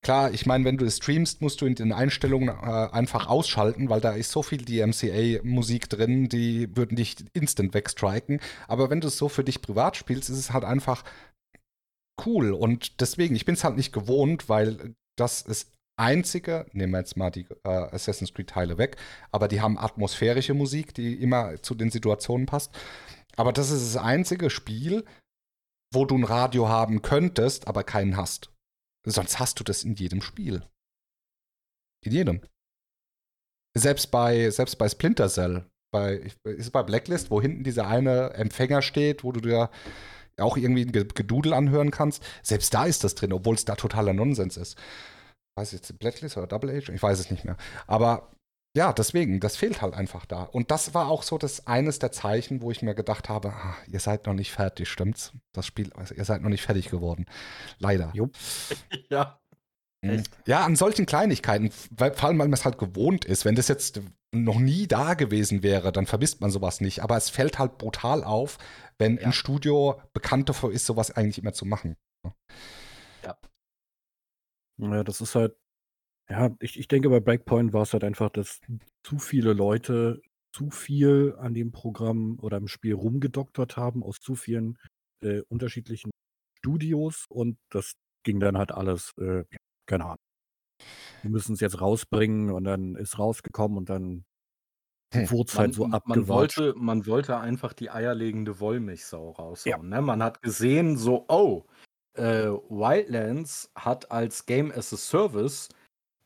[0.04, 2.52] Klar, ich meine, wenn du es streamst, musst du in den Einstellungen äh,
[2.90, 8.40] einfach ausschalten, weil da ist so viel DMCA-Musik drin, die würden dich instant wegstriken.
[8.66, 11.04] Aber wenn du es so für dich privat spielst, ist es halt einfach
[12.26, 12.50] cool.
[12.52, 17.16] Und deswegen, ich bin es halt nicht gewohnt, weil das ist einzige, nehmen wir jetzt
[17.16, 18.96] mal die äh, Assassin's Creed-Teile weg,
[19.30, 22.72] aber die haben atmosphärische Musik, die immer zu den Situationen passt.
[23.36, 25.04] Aber das ist das einzige Spiel,
[25.92, 28.50] wo du ein Radio haben könntest, aber keinen hast.
[29.06, 30.66] Sonst hast du das in jedem Spiel.
[32.04, 32.40] In jedem.
[33.76, 38.30] Selbst bei, selbst bei Splinter Cell, bei, ist es bei Blacklist, wo hinten dieser eine
[38.34, 39.70] Empfänger steht, wo du dir
[40.38, 42.22] auch irgendwie ein Ge- Gedudel anhören kannst.
[42.42, 44.78] Selbst da ist das drin, obwohl es da totaler Nonsens ist.
[45.56, 46.88] Weiß ich jetzt Blacklist oder Double Age?
[46.90, 47.56] Ich weiß es nicht mehr.
[47.86, 48.30] Aber
[48.74, 50.44] ja, deswegen, das fehlt halt einfach da.
[50.44, 53.76] Und das war auch so das eines der Zeichen, wo ich mir gedacht habe, ah,
[53.86, 55.32] ihr seid noch nicht fertig, stimmt's?
[55.52, 57.26] Das Spiel, also ihr seid noch nicht fertig geworden.
[57.78, 58.10] Leider.
[58.14, 58.34] Jupp.
[59.10, 59.38] Ja.
[60.04, 60.22] Mhm.
[60.46, 63.44] Ja, an solchen Kleinigkeiten, vor allem, weil man es halt gewohnt ist.
[63.44, 64.00] Wenn das jetzt,
[64.34, 67.00] noch nie da gewesen wäre, dann vermisst man sowas nicht.
[67.02, 68.58] Aber es fällt halt brutal auf,
[68.98, 69.26] wenn Ja.
[69.26, 71.96] ein Studio bekannt dafür ist, sowas eigentlich immer zu machen.
[74.78, 75.56] Ja, das ist halt,
[76.30, 78.60] ja, ich, ich denke, bei Breakpoint war es halt einfach, dass
[79.04, 80.20] zu viele Leute
[80.54, 84.78] zu viel an dem Programm oder im Spiel rumgedoktert haben aus zu vielen
[85.24, 86.10] äh, unterschiedlichen
[86.58, 89.44] Studios und das ging dann halt alles, äh,
[89.88, 90.18] keine Ahnung.
[91.22, 94.24] Wir müssen es jetzt rausbringen und dann ist rausgekommen und dann
[95.12, 96.58] wurde es halt so man, abgewatscht.
[96.58, 99.88] wollte, man wollte einfach die eierlegende Wollmilchsau raushauen.
[99.88, 100.02] Ne?
[100.02, 101.64] Man hat gesehen, so, oh,
[102.14, 105.68] äh, Wildlands hat als Game as a Service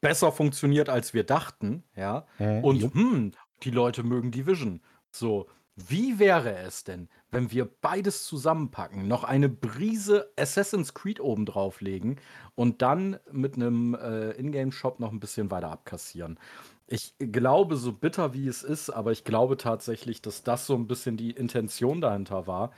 [0.01, 2.27] besser funktioniert, als wir dachten, ja.
[2.39, 2.95] Und Jupp.
[2.95, 3.33] hm,
[3.63, 4.81] die Leute mögen Division.
[5.11, 11.47] So, wie wäre es denn, wenn wir beides zusammenpacken, noch eine Brise Assassin's Creed oben
[11.47, 12.21] drauflegen
[12.55, 16.39] und dann mit einem äh, Ingame-Shop noch ein bisschen weiter abkassieren?
[16.87, 20.87] Ich glaube, so bitter wie es ist, aber ich glaube tatsächlich, dass das so ein
[20.87, 22.71] bisschen die Intention dahinter war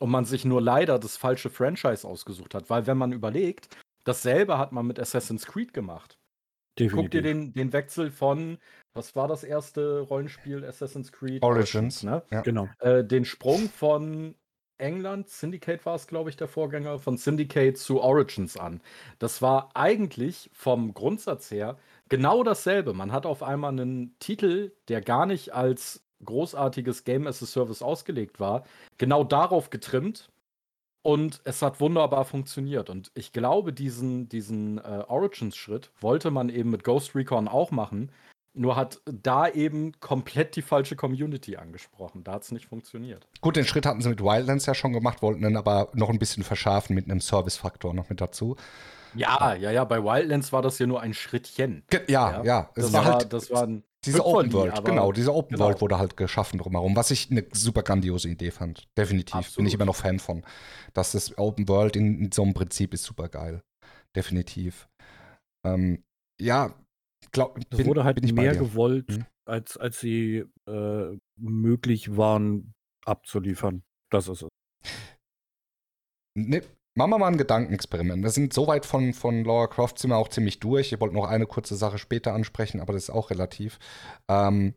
[0.00, 2.68] und man sich nur leider das falsche Franchise ausgesucht hat.
[2.68, 3.68] Weil wenn man überlegt,
[4.04, 6.18] dasselbe hat man mit Assassin's Creed gemacht.
[6.76, 8.58] Guck dir den, den Wechsel von,
[8.94, 11.42] was war das erste Rollenspiel Assassin's Creed?
[11.42, 12.02] Origins.
[12.02, 12.22] ne?
[12.30, 12.42] Ja.
[12.42, 12.68] Genau.
[12.78, 14.36] Äh, den Sprung von
[14.78, 18.80] England, Syndicate war es, glaube ich, der Vorgänger, von Syndicate zu Origins an.
[19.18, 21.76] Das war eigentlich vom Grundsatz her
[22.08, 22.92] genau dasselbe.
[22.92, 27.82] Man hat auf einmal einen Titel, der gar nicht als großartiges Game as a Service
[27.82, 28.64] ausgelegt war,
[28.98, 30.30] genau darauf getrimmt.
[31.02, 32.88] Und es hat wunderbar funktioniert.
[32.88, 38.10] Und ich glaube, diesen, diesen äh, Origins-Schritt wollte man eben mit Ghost Recon auch machen.
[38.56, 42.22] Nur hat da eben komplett die falsche Community angesprochen.
[42.22, 43.26] Da hat es nicht funktioniert.
[43.40, 46.20] Gut, den Schritt hatten sie mit Wildlands ja schon gemacht, wollten dann aber noch ein
[46.20, 48.54] bisschen verschärfen mit einem Service-Faktor noch mit dazu.
[49.16, 51.82] Ja, ja, ja, bei Wildlands war das ja nur ein Schrittchen.
[51.90, 52.70] Ge ja, ja.
[52.74, 55.66] Es Das, war halt das war ein diese Open World, genau, diese Open genau.
[55.66, 58.86] World wurde halt geschaffen drumherum, was ich eine super grandiose Idee fand.
[58.96, 59.32] Definitiv.
[59.32, 59.68] Bin Absolut.
[59.68, 60.44] ich immer noch Fan von.
[60.92, 63.62] Dass das Open World in, in so einem Prinzip ist super geil.
[64.14, 64.88] Definitiv.
[65.64, 66.04] Ähm,
[66.40, 66.74] ja,
[67.34, 69.26] glaub, Es bin- wurde halt bin ich mehr gewollt, Mhm.
[69.46, 72.72] als, als sie äh, möglich waren
[73.04, 73.82] abzuliefern.
[74.10, 74.48] Das ist es.
[76.36, 76.62] Ne,
[76.96, 78.22] machen wir mal ein Gedankenexperiment.
[78.22, 80.92] Wir sind so weit von, von Laura Croft sind wir auch ziemlich durch.
[80.92, 83.78] Ich wollte noch eine kurze Sache später ansprechen, aber das ist auch relativ.
[84.30, 84.74] Ähm,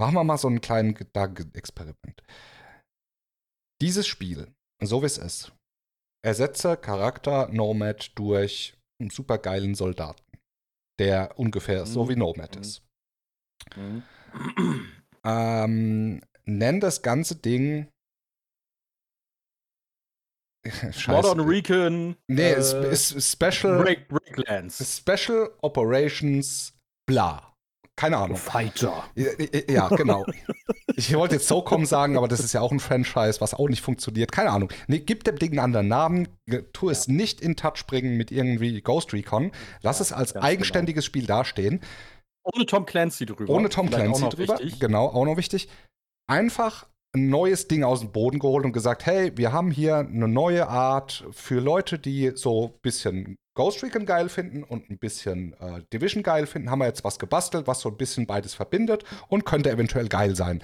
[0.00, 2.22] machen wir mal so einen kleinen Gedankenexperiment.
[3.80, 5.52] Dieses Spiel, so wie es ist,
[6.24, 10.24] ersetze Charakter Nomad durch einen supergeilen Soldaten,
[10.98, 12.08] der ungefähr so Mhm.
[12.08, 12.60] wie Nomad Mhm.
[12.60, 12.82] ist.
[15.24, 17.88] Ähm, nenn das ganze Ding.
[20.92, 21.10] Scheiße.
[21.10, 22.16] Modern Recon.
[22.28, 24.96] Nee, äh, es ist Special, Break, Breaklands.
[24.98, 26.74] Special Operations
[27.06, 27.47] bla.
[27.98, 28.36] Keine Ahnung.
[28.36, 29.02] Fighter.
[29.16, 29.30] Ja,
[29.68, 30.24] ja, genau.
[30.94, 33.82] Ich wollte jetzt SOCOM sagen, aber das ist ja auch ein Franchise, was auch nicht
[33.82, 34.30] funktioniert.
[34.30, 34.72] Keine Ahnung.
[34.86, 36.28] Nee, gib dem Ding einen anderen Namen.
[36.72, 39.50] Tu es nicht in Touch bringen mit irgendwie Ghost Recon.
[39.82, 41.80] Lass Ja, es als ganz eigenständiges Spiel dastehen.
[42.44, 43.52] Ohne Tom Clancy drüber.
[43.52, 44.58] Ohne Tom Vielleicht Clancy auch noch drüber.
[44.60, 44.78] wichtig.
[44.78, 45.68] Genau, auch noch wichtig.
[46.28, 46.86] Einfach
[47.16, 50.68] ein neues Ding aus dem Boden geholt und gesagt, hey, wir haben hier eine neue
[50.68, 55.82] Art für Leute, die so ein bisschen Ghost Recon geil finden und ein bisschen äh,
[55.92, 59.44] Division geil finden, haben wir jetzt was gebastelt, was so ein bisschen beides verbindet und
[59.44, 60.62] könnte eventuell geil sein.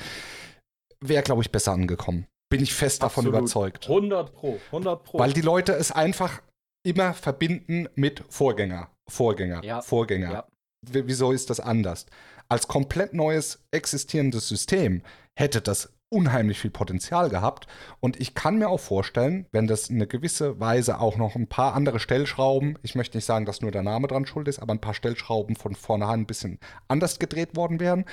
[1.00, 2.28] Wäre, glaube ich, besser angekommen.
[2.48, 3.40] Bin ich fest davon Absolut.
[3.40, 3.88] überzeugt.
[3.88, 4.60] 100 Pro.
[4.66, 5.18] 100 Pro.
[5.18, 6.40] Weil die Leute es einfach
[6.86, 9.82] immer verbinden mit Vorgänger, Vorgänger, Ja.
[9.82, 10.30] Vorgänger.
[10.32, 10.46] Ja.
[10.82, 12.06] Wieso ist das anders?
[12.48, 15.02] Als komplett neues existierendes System
[15.36, 17.66] hätte das unheimlich viel Potenzial gehabt.
[18.00, 21.48] Und ich kann mir auch vorstellen, wenn das in eine gewisse Weise auch noch ein
[21.48, 24.72] paar andere Stellschrauben, ich möchte nicht sagen, dass nur der Name dran schuld ist, aber
[24.72, 26.58] ein paar Stellschrauben von vornherein ein bisschen
[26.88, 28.04] anders gedreht worden wären,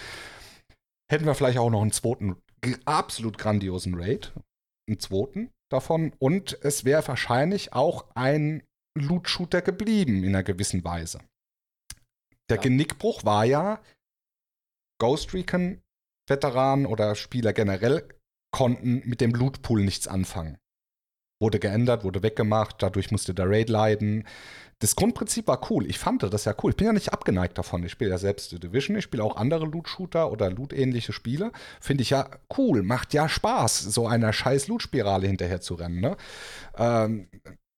[1.11, 2.35] hätten wir vielleicht auch noch einen zweiten
[2.85, 4.33] absolut grandiosen Raid.
[4.87, 6.13] Einen zweiten davon.
[6.19, 8.63] Und es wäre wahrscheinlich auch ein
[8.97, 11.19] Loot-Shooter geblieben in einer gewissen Weise.
[12.49, 12.63] Der Ja.
[12.63, 13.79] Genickbruch war ja,
[14.99, 15.81] Ghost Recon
[16.31, 18.07] Veteranen oder Spieler generell
[18.51, 20.57] konnten mit dem Lootpool nichts anfangen.
[21.41, 24.27] Wurde geändert, wurde weggemacht, dadurch musste der Raid leiden.
[24.79, 25.87] Das Grundprinzip war cool.
[25.87, 26.71] Ich fand das ja cool.
[26.71, 27.83] Ich bin ja nicht abgeneigt davon.
[27.83, 31.51] Ich spiele ja selbst The Division, ich spiele auch andere Loot-Shooter oder Loot-ähnliche Spiele.
[31.79, 35.99] Finde ich ja cool, macht ja Spaß, so einer scheiß Loot-Spirale hinterher zu rennen.
[35.99, 36.15] Ne?
[36.77, 37.27] Ähm,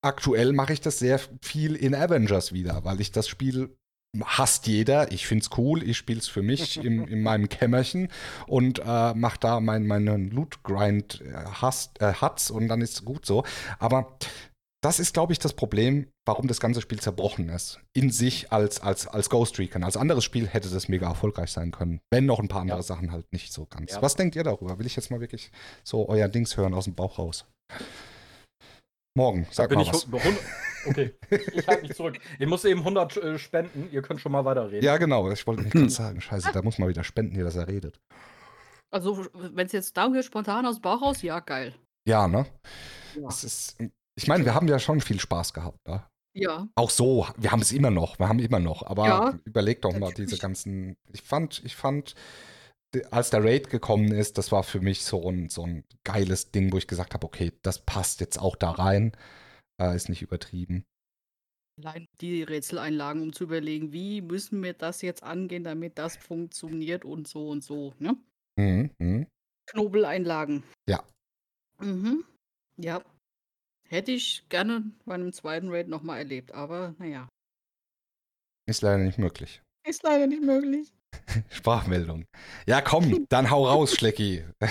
[0.02, 3.76] aktuell mache ich das sehr viel in Avengers wieder, weil ich das Spiel
[4.24, 5.12] hasst jeder.
[5.12, 5.82] Ich find's cool.
[5.82, 8.08] Ich spiel's für mich im, in meinem Kämmerchen
[8.46, 13.44] und äh, mach da mein, meinen Loot-Grind äh, äh, Hats und dann ist gut so.
[13.78, 14.18] Aber
[14.84, 17.80] das ist, glaube ich, das Problem, warum das ganze Spiel zerbrochen ist.
[17.94, 19.82] In sich als, als, als Ghost Recon.
[19.82, 22.00] Als anderes Spiel hätte das mega erfolgreich sein können.
[22.10, 22.82] Wenn noch ein paar andere Ja.
[22.82, 23.92] Sachen halt nicht so ganz.
[23.92, 24.02] Ja.
[24.02, 24.78] Was denkt ihr darüber?
[24.78, 25.50] Will ich jetzt mal wirklich
[25.84, 27.46] so euer Dings hören aus dem Bauch raus?
[29.16, 30.06] Morgen, sag bin mal ich was.
[30.86, 32.18] Okay, ich halte mich zurück.
[32.38, 33.88] Ich muss eben 100 äh, spenden.
[33.92, 34.84] Ihr könnt schon mal weiterreden.
[34.84, 35.30] Ja, genau.
[35.30, 38.00] Ich wollte nicht gerade sagen, scheiße, da muss man wieder spenden, hier, dass er redet.
[38.90, 41.74] Also, wenn es jetzt darum geht, spontan aus dem Bauch raus, ja, geil.
[42.06, 42.44] Ja, ne?
[43.18, 43.28] Ja.
[43.28, 43.78] Ist,
[44.16, 46.04] ich meine, wir haben ja schon viel Spaß gehabt, ne?
[46.36, 46.66] Ja.
[46.74, 49.96] Auch so, wir haben es immer noch, wir haben immer noch, aber Ja, überleg doch
[49.96, 50.96] mal diese ganzen.
[51.12, 52.14] Ich fand, ich fand,
[53.10, 56.72] als der Raid gekommen ist, das war für mich so ein, so ein geiles Ding,
[56.72, 59.12] wo ich gesagt habe, okay, das passt jetzt auch da rein.
[59.80, 60.84] Äh, ist nicht übertrieben.
[61.80, 67.04] Allein die Rätseleinlagen, um zu überlegen, wie müssen wir das jetzt angehen, damit das funktioniert
[67.04, 67.92] und so und so.
[67.98, 68.16] Ne?
[68.56, 69.26] Mhm, mhm.
[69.66, 70.62] Knobeleinlagen.
[70.88, 71.04] Ja.
[71.80, 72.24] Mhm.
[72.76, 73.02] Ja.
[73.88, 77.28] Hätte ich gerne bei einem zweiten Raid nochmal erlebt, aber naja.
[78.66, 79.62] Ist leider nicht möglich.
[79.86, 80.92] Ist leider nicht möglich.
[81.50, 82.26] Sprachmeldung.
[82.66, 84.44] Ja, komm, dann hau raus, Schlecki.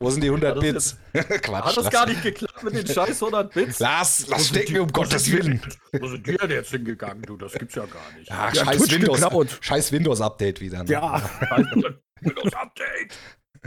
[0.00, 0.96] Wo sind die 100 Hat das Bits?
[1.42, 1.64] Quatsch.
[1.64, 3.78] Hat das gar nicht geklappt mit den scheiß 100 Bits?
[3.78, 5.60] Lass, lass stecken, um Gottes Willen.
[5.92, 7.36] Wo sind die denn jetzt hingegangen, du?
[7.36, 8.30] Das gibt's ja gar nicht.
[8.32, 9.58] Ach, Ja, scheiß Twitch Windows, geklaut.
[9.60, 10.82] scheiß Windows-Update wieder.
[10.82, 10.90] ne?
[10.90, 11.22] Ja.
[12.20, 13.14] Windows Update.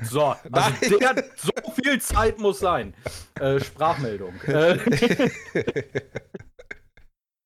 [0.04, 2.94] So, also der, so viel Zeit muss sein.
[3.40, 4.36] Äh, Sprachmeldung.
[4.46, 4.78] Äh,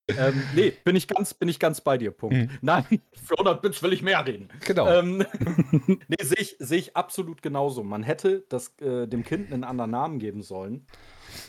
[0.08, 2.36] ähm, nee, bin ich, ganz, bin ich ganz bei dir, Punkt.
[2.36, 2.50] Mhm.
[2.62, 2.86] Nein,
[3.24, 4.50] für 100 Bits will ich mehr reden.
[4.66, 4.88] Genau.
[4.88, 5.26] Ähm,
[6.08, 7.84] nee, sehe ich, seh ich absolut genauso.
[7.84, 10.86] Man hätte das, äh, dem Kind einen anderen Namen geben sollen.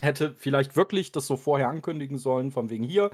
[0.01, 3.11] Hätte vielleicht wirklich das so vorher ankündigen sollen, von wegen hier.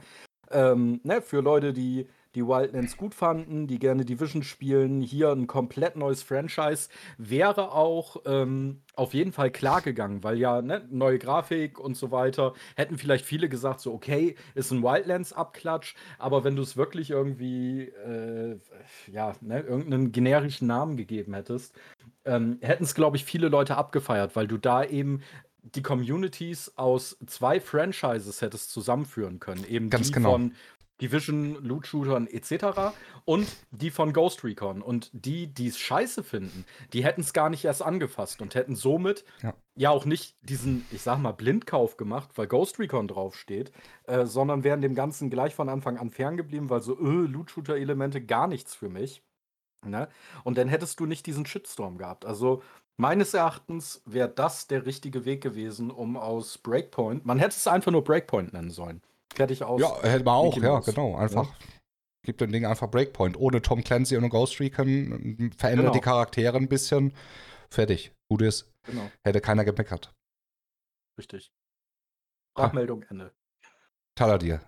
[0.52, 5.48] Ähm, ne, für Leute, die die Wildlands gut fanden, die gerne Division spielen, hier ein
[5.48, 11.18] komplett neues Franchise, wäre auch ähm, auf jeden Fall klar gegangen, weil ja ne, neue
[11.18, 16.56] Grafik und so weiter, hätten vielleicht viele gesagt, so okay, ist ein Wildlands-Abklatsch, aber wenn
[16.56, 18.60] du es wirklich irgendwie, äh,
[19.12, 21.76] ja, ne, irgendeinen generischen Namen gegeben hättest,
[22.26, 25.22] ähm, hätten es, glaube ich, viele Leute abgefeiert, weil du da eben
[25.62, 29.66] die Communities aus zwei Franchises hättest zusammenführen können.
[29.66, 30.32] Eben Ganz die genau.
[30.32, 30.54] von
[31.02, 32.94] Division, Loot-Shootern etc.
[33.26, 34.82] und die von Ghost Recon.
[34.82, 38.76] Und die, die es scheiße finden, die hätten es gar nicht erst angefasst und hätten
[38.76, 39.54] somit Ja.
[39.76, 43.72] ja, auch nicht diesen, ich sag mal, Blindkauf gemacht, weil Ghost Recon draufsteht,
[44.08, 48.48] äh, sondern wären dem Ganzen gleich von Anfang an ferngeblieben, weil so, äh, Loot-Shooter-Elemente gar
[48.48, 49.24] nichts für mich.
[49.86, 50.10] Ne?
[50.44, 52.26] Und dann hättest du nicht diesen Shitstorm gehabt.
[52.26, 52.62] Also
[52.98, 57.92] meines Erachtens wäre das der richtige Weg gewesen, um aus Breakpoint, man hätte es einfach
[57.92, 59.02] nur Breakpoint nennen sollen.
[59.34, 59.80] Fertig aus.
[59.82, 60.86] Ja, hätte man auch, Mickey ja, Mouse.
[60.86, 61.16] genau.
[61.16, 61.54] Einfach.
[62.26, 63.38] Gibt dem Ding einfach Breakpoint.
[63.38, 65.92] Ohne Tom Clancy und Ghost Recon verändert Genau.
[65.94, 67.14] die Charaktere ein bisschen.
[67.72, 68.12] Fertig.
[68.30, 68.70] Gut ist.
[68.86, 70.14] Genau, Hätte keiner gemeckert.
[71.18, 71.52] richtig.
[72.58, 73.32] Sprachmeldung Ende.
[74.16, 74.62] Taladir.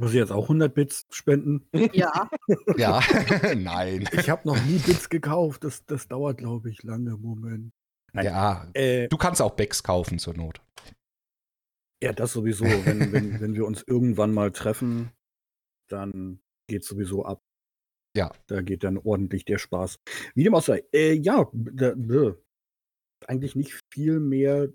[0.00, 1.68] Muss ich jetzt auch 100 Bits spenden?
[1.92, 2.28] Ja.
[2.76, 3.00] Ja.
[3.54, 4.08] Nein.
[4.12, 5.62] Ich habe noch nie Bits gekauft.
[5.64, 7.16] Das, das dauert, glaube ich, lange.
[7.16, 7.72] Moment.
[8.12, 8.24] Nein.
[8.24, 8.68] Ja.
[8.74, 10.60] Äh, Du kannst auch Becks kaufen zur Not.
[12.02, 12.64] Ja, das sowieso.
[12.64, 15.12] Wenn, wenn, wenn wir uns irgendwann mal treffen,
[15.88, 17.40] dann geht sowieso ab.
[18.16, 18.32] Ja.
[18.48, 19.98] Da geht dann ordentlich der Spaß.
[20.34, 20.84] Wie dem auch sei.
[20.92, 22.34] Äh, ja, da, da,
[23.26, 24.68] eigentlich nicht viel mehr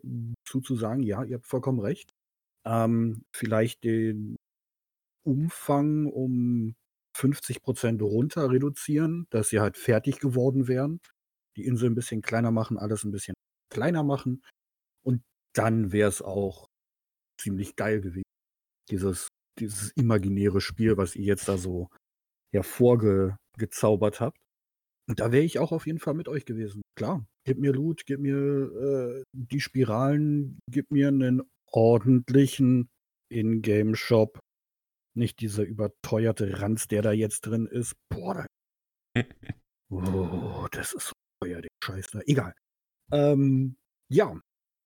[0.45, 1.03] zu, zu sagen.
[1.03, 2.13] Ja, ihr habt vollkommen recht.
[2.65, 4.37] Ähm, vielleicht den
[5.25, 6.75] Umfang um
[7.17, 11.01] 50 Prozent runter reduzieren, dass sie halt fertig geworden wären.
[11.57, 13.35] Die Insel ein bisschen kleiner machen, alles ein bisschen
[13.69, 14.43] kleiner machen.
[15.03, 15.23] Und
[15.53, 16.69] dann wäre es auch
[17.39, 18.23] ziemlich geil gewesen.
[18.89, 19.27] Dieses,
[19.59, 21.89] dieses imaginäre Spiel, was ihr jetzt da so
[22.53, 24.37] hervorgezaubert habt.
[25.09, 26.81] Und da wäre ich auch auf jeden Fall mit euch gewesen.
[26.97, 32.89] Klar, gib mir Loot, gib mir äh, die Spiralen, gib mir einen ordentlichen
[33.31, 34.39] Ingame-Shop.
[35.15, 37.95] Nicht dieser überteuerte Ranz, der da jetzt drin ist.
[38.09, 38.45] Boah,
[39.15, 39.23] da
[39.89, 42.19] Oh, das ist so teuer, der Scheiß da.
[42.25, 42.53] Egal.
[43.11, 43.77] Ähm,
[44.11, 44.39] ja,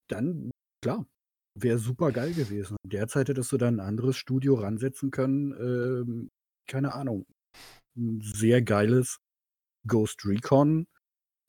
[0.10, 0.52] dann,
[0.84, 1.08] klar,
[1.60, 2.78] wäre super geil gewesen.
[2.86, 5.52] Derzeit hättest du dann ein anderes Studio ransetzen können.
[5.54, 6.30] Ähm,
[6.68, 7.26] keine Ahnung.
[7.97, 9.18] Ein sehr geiles
[9.88, 10.86] Ghost Recon.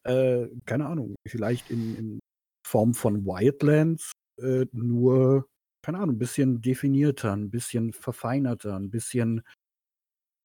[0.05, 1.15] Äh, keine Ahnung.
[1.27, 2.21] Vielleicht in, in
[2.67, 4.13] Form von Wildlands.
[4.41, 5.47] Äh, nur,
[5.85, 9.43] keine Ahnung, ein bisschen definierter, ein bisschen verfeinerter, ein bisschen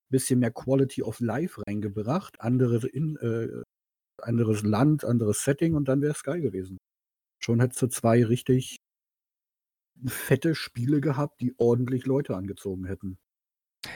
[0.10, 3.62] bisschen mehr Quality of Life reingebracht, andere in, äh,
[4.22, 6.78] anderes Land, anderes Setting und dann wäre es geil gewesen.
[7.39, 8.76] Schon hättest du zwei richtig
[10.05, 13.17] fette Spiele gehabt, die ordentlich Leute angezogen hätten.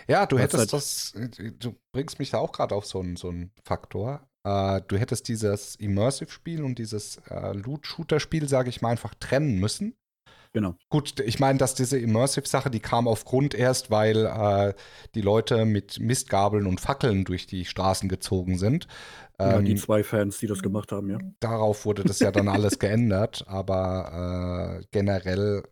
[0.07, 0.73] Ja, du Was hättest
[1.15, 4.27] halt- das, du bringst mich da auch gerade auf so einen, so einen Faktor.
[4.43, 9.95] Äh, du hättest dieses Immersive-Spiel und dieses äh, Loot-Shooter-Spiel, sage ich mal, einfach trennen müssen.
[10.53, 10.75] Genau.
[10.89, 14.73] Gut, ich meine, dass diese Immersive-Sache, die kam aufgrund erst, weil äh,
[15.15, 18.87] die Leute mit Mistgabeln und Fackeln durch die Straßen gezogen sind.
[19.39, 21.19] Ja, Ähm, die zwei Fans, die das gemacht haben, ja.
[21.39, 25.63] darauf wurde das ja dann alles geändert, aber äh, generell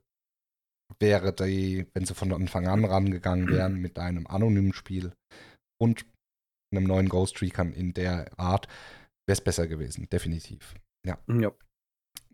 [1.00, 5.14] wäre die, wenn sie von Anfang an rangegangen wären mit einem anonymen Spiel
[5.82, 6.06] und
[6.72, 8.68] einem neuen Ghost Recon in der Art,
[9.28, 10.76] wäre es besser gewesen, definitiv.
[11.28, 11.52] ja.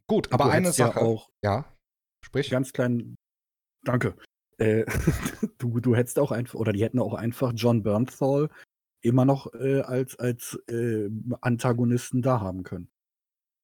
[0.07, 1.66] Gut, aber eine Sache, Ja auch ja,
[2.24, 2.49] sprich.
[2.49, 3.16] ganz klein.
[3.84, 4.16] Danke.
[4.57, 4.86] Äh,
[5.57, 8.49] du, du hättest auch einfach, oder die hätten auch einfach John Bernthal
[9.01, 11.09] immer noch äh, als, als äh,
[11.41, 12.89] Antagonisten da haben können.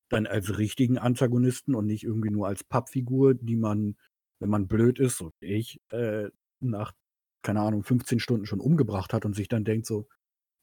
[0.09, 3.95] Dann als richtigen Antagonisten und nicht irgendwie nur als Pappfigur, die man,
[4.41, 6.29] wenn man blöd ist, so wie ich, äh,
[6.61, 6.93] nach,
[7.45, 10.07] keine Ahnung, 15 Stunden schon umgebracht hat und sich dann denkt so,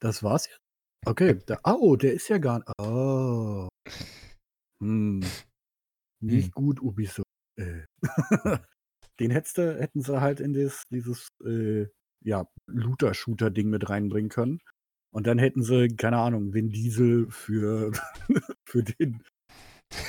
[0.01, 0.61] das war's jetzt?
[1.07, 2.73] Okay, der, oh, der ist ja gar nicht.
[2.81, 3.69] Oh.
[4.83, 5.23] Hm.
[6.21, 6.53] Nicht Hm.
[6.53, 7.27] gut, Ubisoft.
[7.57, 7.85] Äh.
[9.21, 11.87] Den hättest du, hätten sie halt in das, dieses äh,
[12.25, 14.61] ja, Looter-Shooter-Ding mit reinbringen können.
[15.13, 17.93] Und dann hätten sie, keine Ahnung, Vin Diesel für,
[18.69, 19.23] für den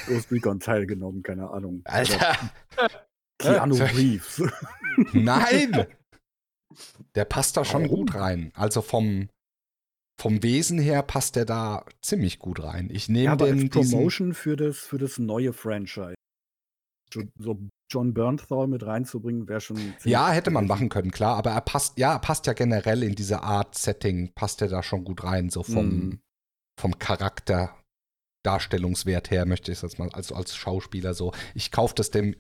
[0.08, 1.82] Ghost Recon teilgenommen, keine Ahnung.
[1.86, 2.36] Alter,
[3.40, 4.44] Keanu Äh, Reeves.
[5.14, 5.86] nein!
[7.16, 8.06] Der passt da schon Warum?
[8.06, 8.52] gut rein.
[8.56, 9.30] Also vom,
[10.22, 12.90] vom Wesen her passt der da ziemlich gut rein.
[12.92, 16.14] Ich Ja, nehme als den Promotion für das, für das neue Franchise.
[17.12, 17.60] So, so
[17.92, 19.78] John Bernthal mit reinzubringen, wäre schon.
[19.78, 23.02] ziemlich Ja, hätte man machen können, klar, aber er passt, ja, er passt ja generell
[23.02, 26.20] in diese Art Setting, passt er da schon gut rein, so vom, Mhm.
[26.80, 27.76] vom Charakter,
[28.44, 31.34] Darstellungswert her, möchte ich das mal, also als Schauspieler so.
[31.54, 32.36] Ich kaufe das dem,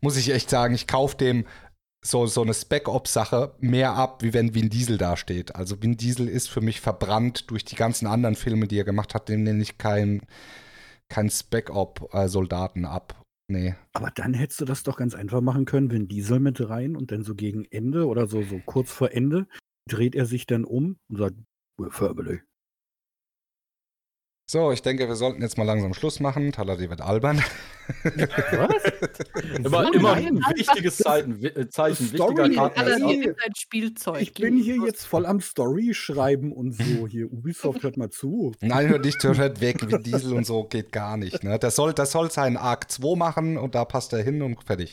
[0.00, 1.46] muss ich echt sagen, ich kaufe dem
[2.02, 5.54] so, so eine Spec-Ops-Sache mehr ab, wie wenn Vin Diesel dasteht.
[5.54, 9.14] Also Vin Diesel ist für mich verbrannt durch die ganzen anderen Filme, die er gemacht
[9.14, 10.22] hat, dem nenne ich keinen
[11.08, 13.20] kein Spec-Op-Soldaten ab.
[13.48, 13.74] Nee.
[13.92, 17.10] Aber dann hättest du das doch ganz einfach machen können, wenn Diesel mit rein und
[17.10, 19.48] dann so gegen Ende oder so, so kurz vor Ende
[19.88, 21.34] dreht er sich dann um und sagt,
[21.76, 22.40] we're family.
[24.52, 26.50] So, ich denke, wir sollten jetzt mal langsam Schluss machen.
[26.50, 27.40] Taladi wird albern.
[29.64, 34.22] Immer, So, immer ein wichtiges Zeichen, äh, Zeichen Story- wichtiger ist- ein Spielzeug.
[34.22, 37.06] Ich bin hier jetzt voll am Story schreiben und so.
[37.06, 38.52] Hier, Ubisoft, hört mal zu.
[38.60, 39.86] Nein, hör dich hört weg.
[39.88, 41.44] Wie Diesel und so geht gar nicht.
[41.44, 41.56] Ne?
[41.60, 44.92] Das, soll, das soll seinen Arc 2 machen und da passt er hin und fertig.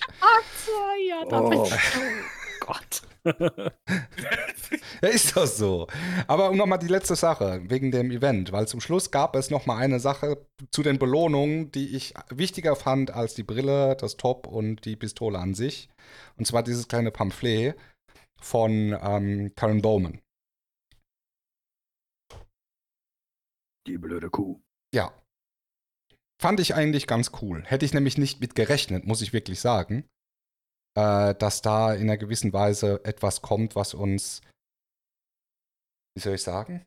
[1.09, 1.49] ja, da Oh.
[1.49, 1.71] bin ich.
[1.71, 3.01] Oh Gott.
[5.01, 5.87] Ja, ist das so.
[6.27, 9.99] Aber nochmal die letzte Sache wegen dem Event, weil zum Schluss gab es nochmal eine
[9.99, 14.95] Sache zu den Belohnungen, die ich wichtiger fand als die Brille, das Top und die
[14.95, 15.89] Pistole an sich.
[16.37, 17.75] Und zwar dieses kleine Pamphlet
[18.39, 20.21] von ähm, Karen Bowman.
[23.87, 24.59] Die blöde Kuh.
[24.93, 25.13] Ja.
[26.41, 27.63] Fand ich eigentlich ganz cool.
[27.65, 30.07] Hätte ich nämlich nicht mit gerechnet, muss ich wirklich sagen,
[30.97, 34.41] äh, dass da in einer gewissen Weise etwas kommt, was uns,
[36.15, 36.85] wie soll ich sagen,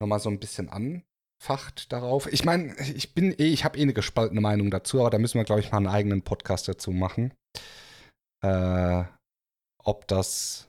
[0.00, 2.32] nochmal so ein bisschen anfacht darauf.
[2.32, 5.38] Ich meine, ich bin eh, ich habe eh eine gespaltene Meinung dazu, aber da müssen
[5.38, 7.34] wir, glaube ich, mal einen eigenen Podcast dazu machen.
[8.44, 9.04] Äh,
[9.82, 10.68] ob das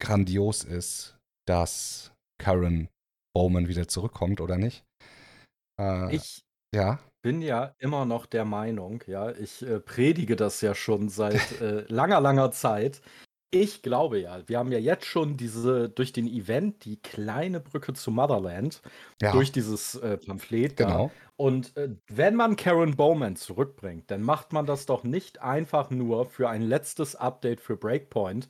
[0.00, 2.88] grandios ist, dass Karen
[3.34, 4.84] Bowman wieder zurückkommt oder nicht.
[5.78, 6.40] Äh, Ich
[6.74, 6.98] ja.
[7.22, 11.84] Bin ja immer noch der Meinung, ja, ich äh, predige das ja schon seit äh,
[11.88, 13.00] langer, langer Zeit.
[13.50, 17.94] Ich glaube ja, wir haben ja jetzt schon diese, durch den Event, die kleine Brücke
[17.94, 18.82] zu Motherland,
[19.20, 20.84] Ja, durch dieses äh, Pamphlet da.
[20.84, 21.20] genau.
[21.36, 26.26] Und äh, wenn man Karen Bowman zurückbringt, dann macht man das doch nicht einfach nur
[26.26, 28.48] für ein letztes Update für Breakpoint,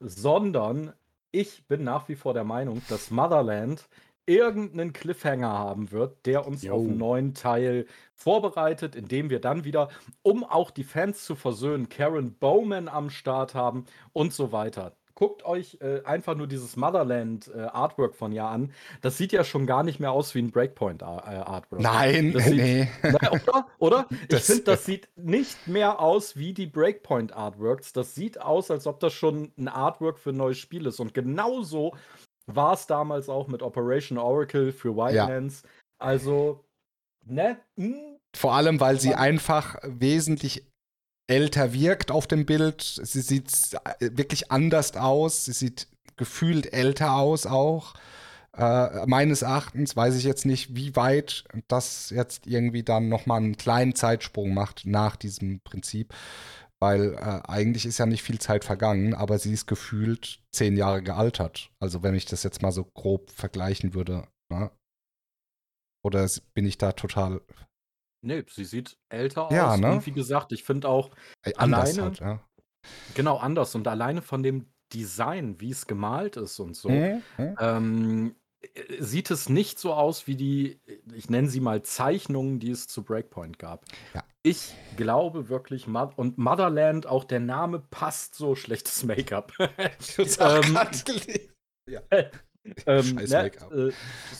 [0.00, 0.92] sondern
[1.32, 3.88] ich bin nach wie vor der Meinung, dass Motherland
[4.26, 6.74] irgendeinen Cliffhanger haben wird, der uns Jo.
[6.74, 9.88] auf einen neuen Teil vorbereitet, indem wir dann wieder,
[10.22, 14.92] um auch die Fans zu versöhnen, Karen Bowman am Start haben und so weiter.
[15.14, 18.72] Guckt euch äh, einfach nur dieses Motherland äh, Artwork von ja an.
[19.00, 21.80] Das sieht ja schon gar nicht mehr aus wie ein Breakpoint äh, Artwork.
[21.80, 22.88] Nein, Das sieht- nee.
[23.02, 23.66] Na, oder?
[23.78, 24.06] Oder?
[24.10, 27.94] Ich Das- finde, das sieht nicht mehr aus wie die Breakpoint Artworks.
[27.94, 31.00] Das sieht aus, als ob das schon ein Artwork für ein neues Spiel ist.
[31.00, 31.94] Und genauso
[32.46, 35.62] war es damals auch mit Operation Oracle für Wildlands.
[35.98, 36.64] Also,
[37.24, 37.58] ne?
[37.76, 40.66] Hm, Vor allem, weil sie einfach wesentlich
[41.26, 42.82] älter wirkt auf dem Bild.
[42.82, 43.50] Sie sieht
[43.98, 45.44] äh, wirklich anders aus.
[45.44, 47.94] Sie sieht gefühlt älter aus auch.
[48.56, 53.56] Äh, meines Erachtens weiß ich jetzt nicht, wie weit das jetzt irgendwie dann nochmal einen
[53.56, 56.14] kleinen Zeitsprung macht nach diesem Prinzip.
[56.80, 61.02] Weil äh, eigentlich ist ja nicht viel Zeit vergangen, aber sie ist gefühlt zehn Jahre
[61.02, 61.70] gealtert.
[61.80, 64.28] Also wenn ich das jetzt mal so grob vergleichen würde.
[64.52, 64.70] Ne?
[66.04, 67.40] Oder bin ich da total
[68.22, 69.92] Nee, sie sieht älter Ja, aus ne?
[69.92, 71.10] und wie gesagt, ich finde auch
[71.42, 72.02] Ey, anders Alleine?
[72.02, 72.40] halt, ja.
[73.14, 77.56] genau anders und alleine von dem Design, wie es gemalt ist und so, Mhm, mhm.
[77.60, 78.36] ähm,
[78.74, 80.80] äh, sieht es nicht so aus wie die,
[81.14, 83.84] ich nenne sie mal Zeichnungen, die es zu Breakpoint gab.
[84.14, 84.24] Ja.
[84.46, 89.52] Ich glaube wirklich, und Motherland, auch der Name passt so schlechtes Make-up.
[89.58, 91.50] Ähm, gelesen.
[92.84, 93.72] Ähm, Scheiß ne, Make-up.
[93.72, 93.92] äh,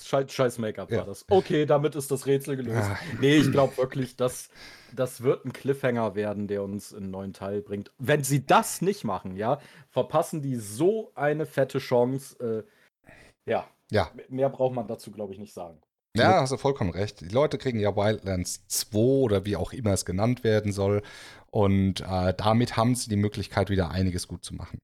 [0.05, 0.99] scheiß, scheiß Make-up Ja.
[0.99, 1.25] war das.
[1.29, 2.89] Okay, damit ist das Rätsel gelöst.
[2.91, 2.99] Ah.
[3.21, 4.49] Nee, ich glaube wirklich, dass
[4.93, 7.93] das wird ein Cliffhanger werden, der uns in einen neuen Teil bringt.
[7.99, 12.65] Wenn sie das nicht machen, ja, verpassen die so eine fette Chance.
[13.07, 13.11] Äh,
[13.49, 14.11] ja, Ja.
[14.29, 15.81] mehr braucht man dazu, glaube ich, nicht sagen.
[16.23, 17.21] Ja, hast du vollkommen recht.
[17.21, 21.03] Die Leute kriegen ja Wildlands 2 oder wie auch immer es genannt werden soll.
[21.51, 24.79] Und äh, damit haben sie die Möglichkeit, wieder einiges gut zu machen.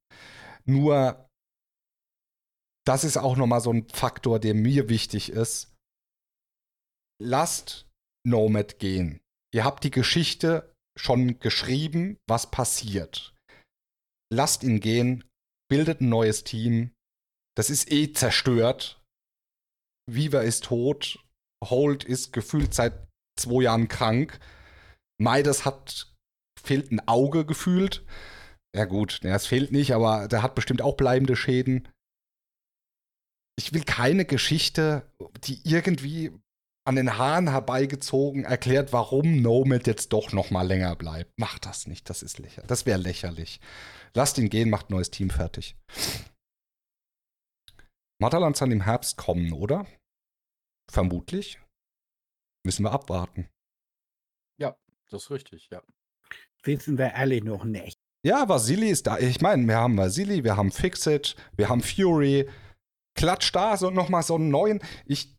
[0.65, 1.29] Nur,
[2.87, 5.75] das ist auch nochmal so ein Faktor, der mir wichtig ist.
[7.21, 7.87] Lasst
[8.27, 9.21] Nomad gehen.
[9.55, 13.35] Ihr habt die Geschichte schon geschrieben, was passiert.
[14.33, 15.25] Lasst ihn gehen,
[15.69, 16.93] bildet ein neues Team.
[17.55, 19.02] Das ist eh zerstört.
[20.11, 21.19] Viva ist tot.
[21.65, 24.39] Holt ist gefühlt seit zwei Jahren krank.
[25.21, 26.13] Midas hat,
[26.61, 28.05] fehlt ein Auge gefühlt.
[28.75, 31.89] Ja gut, es fehlt nicht, aber der hat bestimmt auch bleibende Schäden.
[33.59, 35.07] Ich will keine Geschichte,
[35.45, 36.33] die irgendwie
[36.85, 41.31] an den Haaren herbeigezogen erklärt, warum Nomad jetzt doch noch mal länger bleibt.
[41.39, 42.67] Macht das nicht, das ist lächerlich.
[42.67, 43.61] Das wäre lächerlich.
[44.15, 45.77] Lasst ihn gehen, macht neues Team fertig.
[48.23, 49.87] Motherland soll im Herbst kommen, oder?
[50.91, 51.61] Vermutlich.
[52.65, 53.49] Müssen wir abwarten.
[55.13, 55.83] Das ist richtig, ja.
[56.65, 57.99] Wissen wir alle noch nicht.
[58.25, 59.19] Ja, Vasili ist da.
[59.19, 62.49] Ich meine, wir haben Vasili, wir haben Fixit, wir haben Fury.
[63.15, 64.81] Klatsch da so noch mal so einen neuen.
[65.05, 65.37] Ich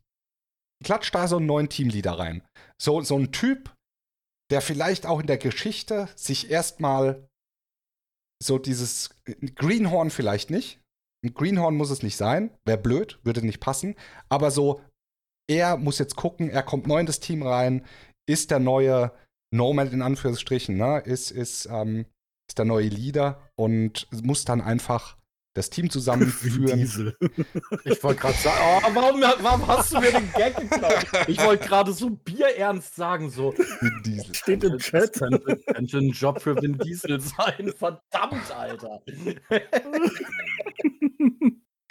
[0.84, 2.46] klatsch da so einen neuen Teamleader rein.
[2.80, 3.74] So, so ein Typ,
[4.50, 7.28] der vielleicht auch in der Geschichte sich erstmal
[8.40, 9.10] so dieses
[9.56, 10.83] Greenhorn vielleicht nicht.
[11.24, 12.50] Ein Greenhorn muss es nicht sein.
[12.64, 13.94] Wäre blöd, würde nicht passen.
[14.28, 14.82] Aber so,
[15.48, 17.84] er muss jetzt gucken, er kommt neu in das Team rein,
[18.26, 19.10] ist der neue
[19.50, 21.00] Nomad in Anführungsstrichen, ne?
[21.00, 22.06] Ist, ist, ähm,
[22.48, 25.16] ist der neue Leader und muss dann einfach
[25.54, 26.78] das Team zusammenführen.
[26.78, 27.16] Diesel.
[27.84, 31.06] Ich wollte gerade sagen, oh, warum, warum hast du mir den Gag geklaut?
[31.28, 33.54] Ich wollte gerade so bierernst sagen, so.
[33.56, 34.34] Vin Diesel.
[34.34, 35.12] Steht im Chat.
[35.14, 37.72] Könnte, könnte ein Job für Vin Diesel sein.
[37.78, 39.00] Verdammt, Alter.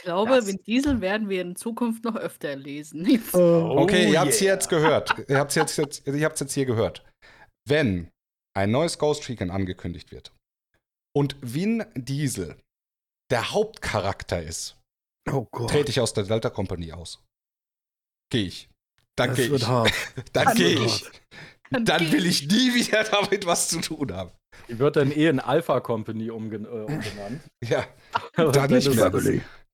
[0.03, 3.07] Ich glaube, Das- Vin Diesel werden wir in Zukunft noch öfter lesen.
[3.33, 4.55] Oh, Okay, ihr Oh, habt's hier yeah.
[4.55, 5.15] jetzt gehört.
[5.29, 7.05] Ihr habt's jetzt, jetzt, ihr habt's jetzt hier gehört.
[7.65, 8.09] Wenn
[8.53, 10.33] ein neues Ghost Recon angekündigt wird
[11.15, 12.57] und Vin Diesel
[13.31, 14.75] der Hauptcharakter ist,
[15.31, 15.69] oh Gott.
[15.69, 17.23] trete ich aus der Delta Company aus.
[18.29, 18.69] Gehe ich.
[19.17, 19.67] Dann das gehe wird ich.
[19.69, 19.91] hart.
[20.33, 21.05] Dann Dann gehe ich.
[21.05, 21.89] hart.
[21.89, 24.31] Dann will ich nie wieder damit was zu tun haben.
[24.67, 27.41] Die wird dann eh in Alpha Company umgen äh, umgenannt.
[27.63, 27.87] Ja,
[28.37, 29.11] Und Dann nicht mehr.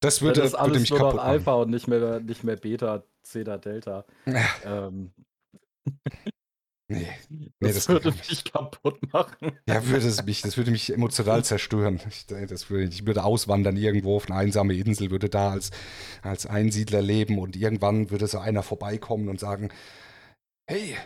[0.01, 1.29] Das würde, ist würde alles mich nur noch kaputt machen.
[1.29, 4.05] Alpha und nicht mehr, nicht mehr Beta, Zeta, Delta.
[4.65, 5.11] Ähm,
[6.91, 7.07] Nee,
[7.59, 9.59] das, das geht würde mich kaputt machen.
[9.67, 12.01] ja, würde es mich, das würde mich emotional zerstören.
[12.09, 15.69] Ich, das würde, ich würde auswandern irgendwo auf eine einsame Insel, würde da als,
[16.23, 19.69] als Einsiedler leben und irgendwann würde so einer vorbeikommen und sagen,
[20.67, 20.97] hey,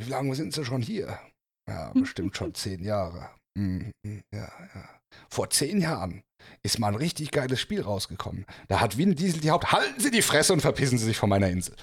[0.00, 1.20] wie lange sind Sie schon hier?
[1.68, 3.30] Ja, bestimmt schon zehn Jahre.
[3.56, 5.00] Hm, hm, ja, ja.
[5.30, 6.22] Vor zehn Jahren
[6.62, 8.46] ist mal ein richtig geiles Spiel rausgekommen.
[8.68, 9.72] Da hat Vin Diesel die Haupt...
[9.72, 11.74] Halten Sie die Fresse und verpissen Sie sich von meiner Insel.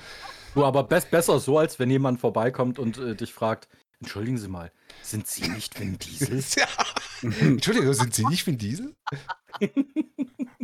[0.54, 3.68] Du, aber best, besser so, als wenn jemand vorbeikommt und äh, dich fragt,
[4.00, 6.44] entschuldigen Sie mal, sind Sie nicht Vin Diesel?
[6.56, 6.68] Ja.
[7.40, 8.96] Entschuldigung, sind Sie nicht Vin Diesel?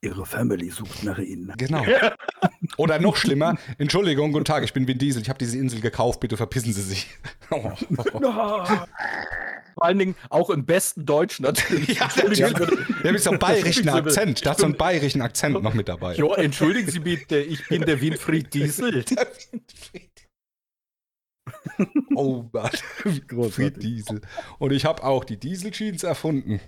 [0.00, 1.52] Ihre Family sucht nach ihnen.
[1.56, 1.84] Genau.
[2.76, 6.20] Oder noch schlimmer, Entschuldigung, guten Tag, ich bin Vin Diesel, ich habe diese Insel gekauft,
[6.20, 7.08] bitte verpissen Sie sich.
[7.50, 7.72] Oh.
[9.74, 11.98] Vor allen Dingen auch im besten Deutsch natürlich.
[11.98, 12.40] Ja, natürlich.
[12.40, 13.88] Der hat so einen bayerischen.
[13.88, 16.14] Akzent, da hat so einen bayerischen Akzent noch mit dabei.
[16.14, 19.02] Jo, entschuldigen Sie bitte, ich bin der Winfried Diesel.
[22.14, 22.70] Oh Mann,
[23.28, 23.78] Großartig.
[23.78, 24.20] Diesel.
[24.58, 26.60] Und ich habe auch die Diesel-Jeans erfunden.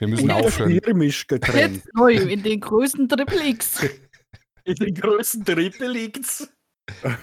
[0.00, 0.80] Wir müssen Und aufhören.
[0.80, 1.74] Biermischgetränk.
[1.76, 3.86] Jetzt neu in den größten Triple X.
[4.64, 6.48] In den größten Triple liegt's.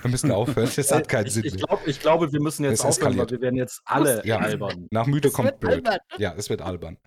[0.01, 1.65] Wir müssen aufhören, das hat keinen ich, Sinn ich, mehr.
[1.67, 4.37] glaub, ich glaube, wir müssen jetzt Es aufhören, weil wir werden jetzt alle Ja.
[4.39, 4.87] albern.
[4.91, 5.73] Nach müde Das kommt wird blöd.
[5.87, 5.99] albern.
[6.17, 6.97] Ja, es wird albern.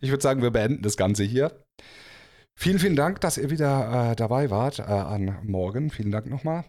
[0.00, 1.64] Ich würde sagen, wir beenden das Ganze hier.
[2.58, 5.90] Vielen, vielen Dank, dass ihr wieder äh, dabei wart äh, an Morgen.
[5.90, 6.64] Vielen Dank nochmal.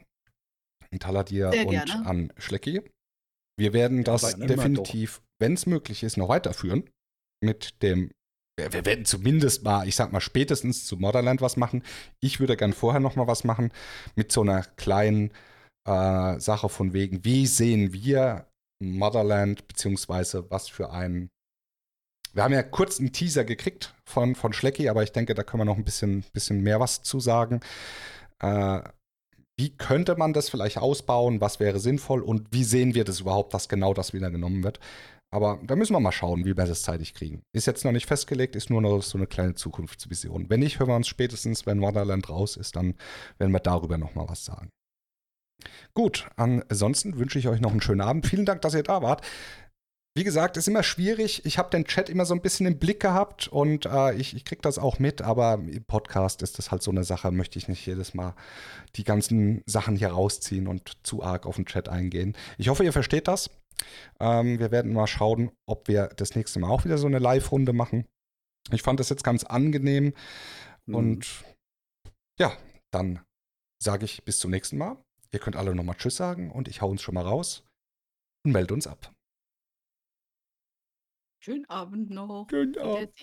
[0.91, 2.05] An Taladir Sehr und gerne.
[2.05, 2.81] an Schlecki.
[3.57, 6.89] Wir werden das definitiv, wenn es möglich ist, noch weiterführen
[7.41, 8.11] mit dem
[8.57, 11.83] wir werden zumindest mal, ich sag mal, spätestens zu Motherland was machen.
[12.21, 13.71] Ich würde gern vorher noch mal was machen
[14.15, 15.31] mit so einer kleinen
[15.85, 18.47] äh, Sache von wegen, wie sehen wir
[18.81, 21.29] Motherland, beziehungsweise was für ein.
[22.33, 25.61] Wir haben ja kurz einen Teaser gekriegt von, von Schlecki, aber ich denke, da können
[25.61, 27.61] wir noch ein bisschen, bisschen mehr was zu sagen.
[28.39, 28.81] Äh,
[29.57, 31.39] wie könnte man das vielleicht ausbauen?
[31.39, 32.21] Was wäre sinnvoll?
[32.21, 34.79] Und wie sehen wir das überhaupt, dass genau das wieder genommen wird?
[35.35, 37.43] Aber da müssen wir mal schauen, wie wir das zeitig kriegen.
[37.51, 40.49] Ist jetzt noch nicht festgelegt, ist nur noch so eine kleine Zukunftsvision.
[40.49, 42.93] Wenn nicht, hören wir uns spätestens, wenn Wonderland raus ist, dann
[43.37, 44.69] werden wir darüber nochmal was sagen.
[45.93, 48.25] Gut, ansonsten wünsche ich euch noch einen schönen Abend.
[48.25, 49.25] Vielen Dank, dass ihr da wart.
[50.17, 51.45] Wie gesagt, ist immer schwierig.
[51.45, 54.45] Ich habe den Chat immer so ein bisschen im Blick gehabt und äh, ich, ich
[54.45, 57.67] kriege das auch mit, aber im Podcast ist das halt so eine Sache, möchte ich
[57.67, 58.35] nicht jedes Mal
[58.95, 62.37] die ganzen Sachen hier rausziehen und zu arg auf den Chat eingehen.
[62.57, 63.49] Ich hoffe, ihr versteht das.
[64.19, 67.73] Ähm, wir werden mal schauen, ob wir das nächste Mal auch wieder so eine Live-Runde
[67.73, 68.05] machen.
[68.71, 70.13] Ich fand das jetzt ganz angenehm
[70.85, 70.95] mhm.
[70.95, 71.45] und
[72.39, 72.57] ja,
[72.91, 73.23] dann
[73.81, 74.97] sage ich bis zum nächsten Mal.
[75.31, 77.65] Ihr könnt alle nochmal Tschüss sagen und ich hau uns schon mal raus
[78.45, 79.13] und melde uns ab.
[81.43, 82.47] Schönen Abend noch.
[82.49, 83.13] Schönen Abend.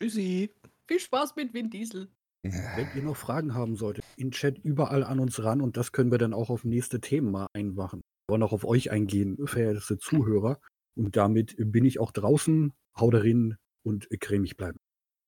[0.00, 0.54] Tschüssi.
[0.88, 2.10] Viel Spaß mit Vin Diesel.
[2.42, 6.10] Wenn ihr noch Fragen haben solltet, in Chat überall an uns ran und das können
[6.10, 8.02] wir dann auch auf nächste Themen mal einmachen.
[8.28, 10.60] Wollen auch auf euch eingehen, verehrte Zuhörer.
[10.96, 12.72] Und damit bin ich auch draußen.
[12.98, 14.78] Haut rein und cremig bleiben.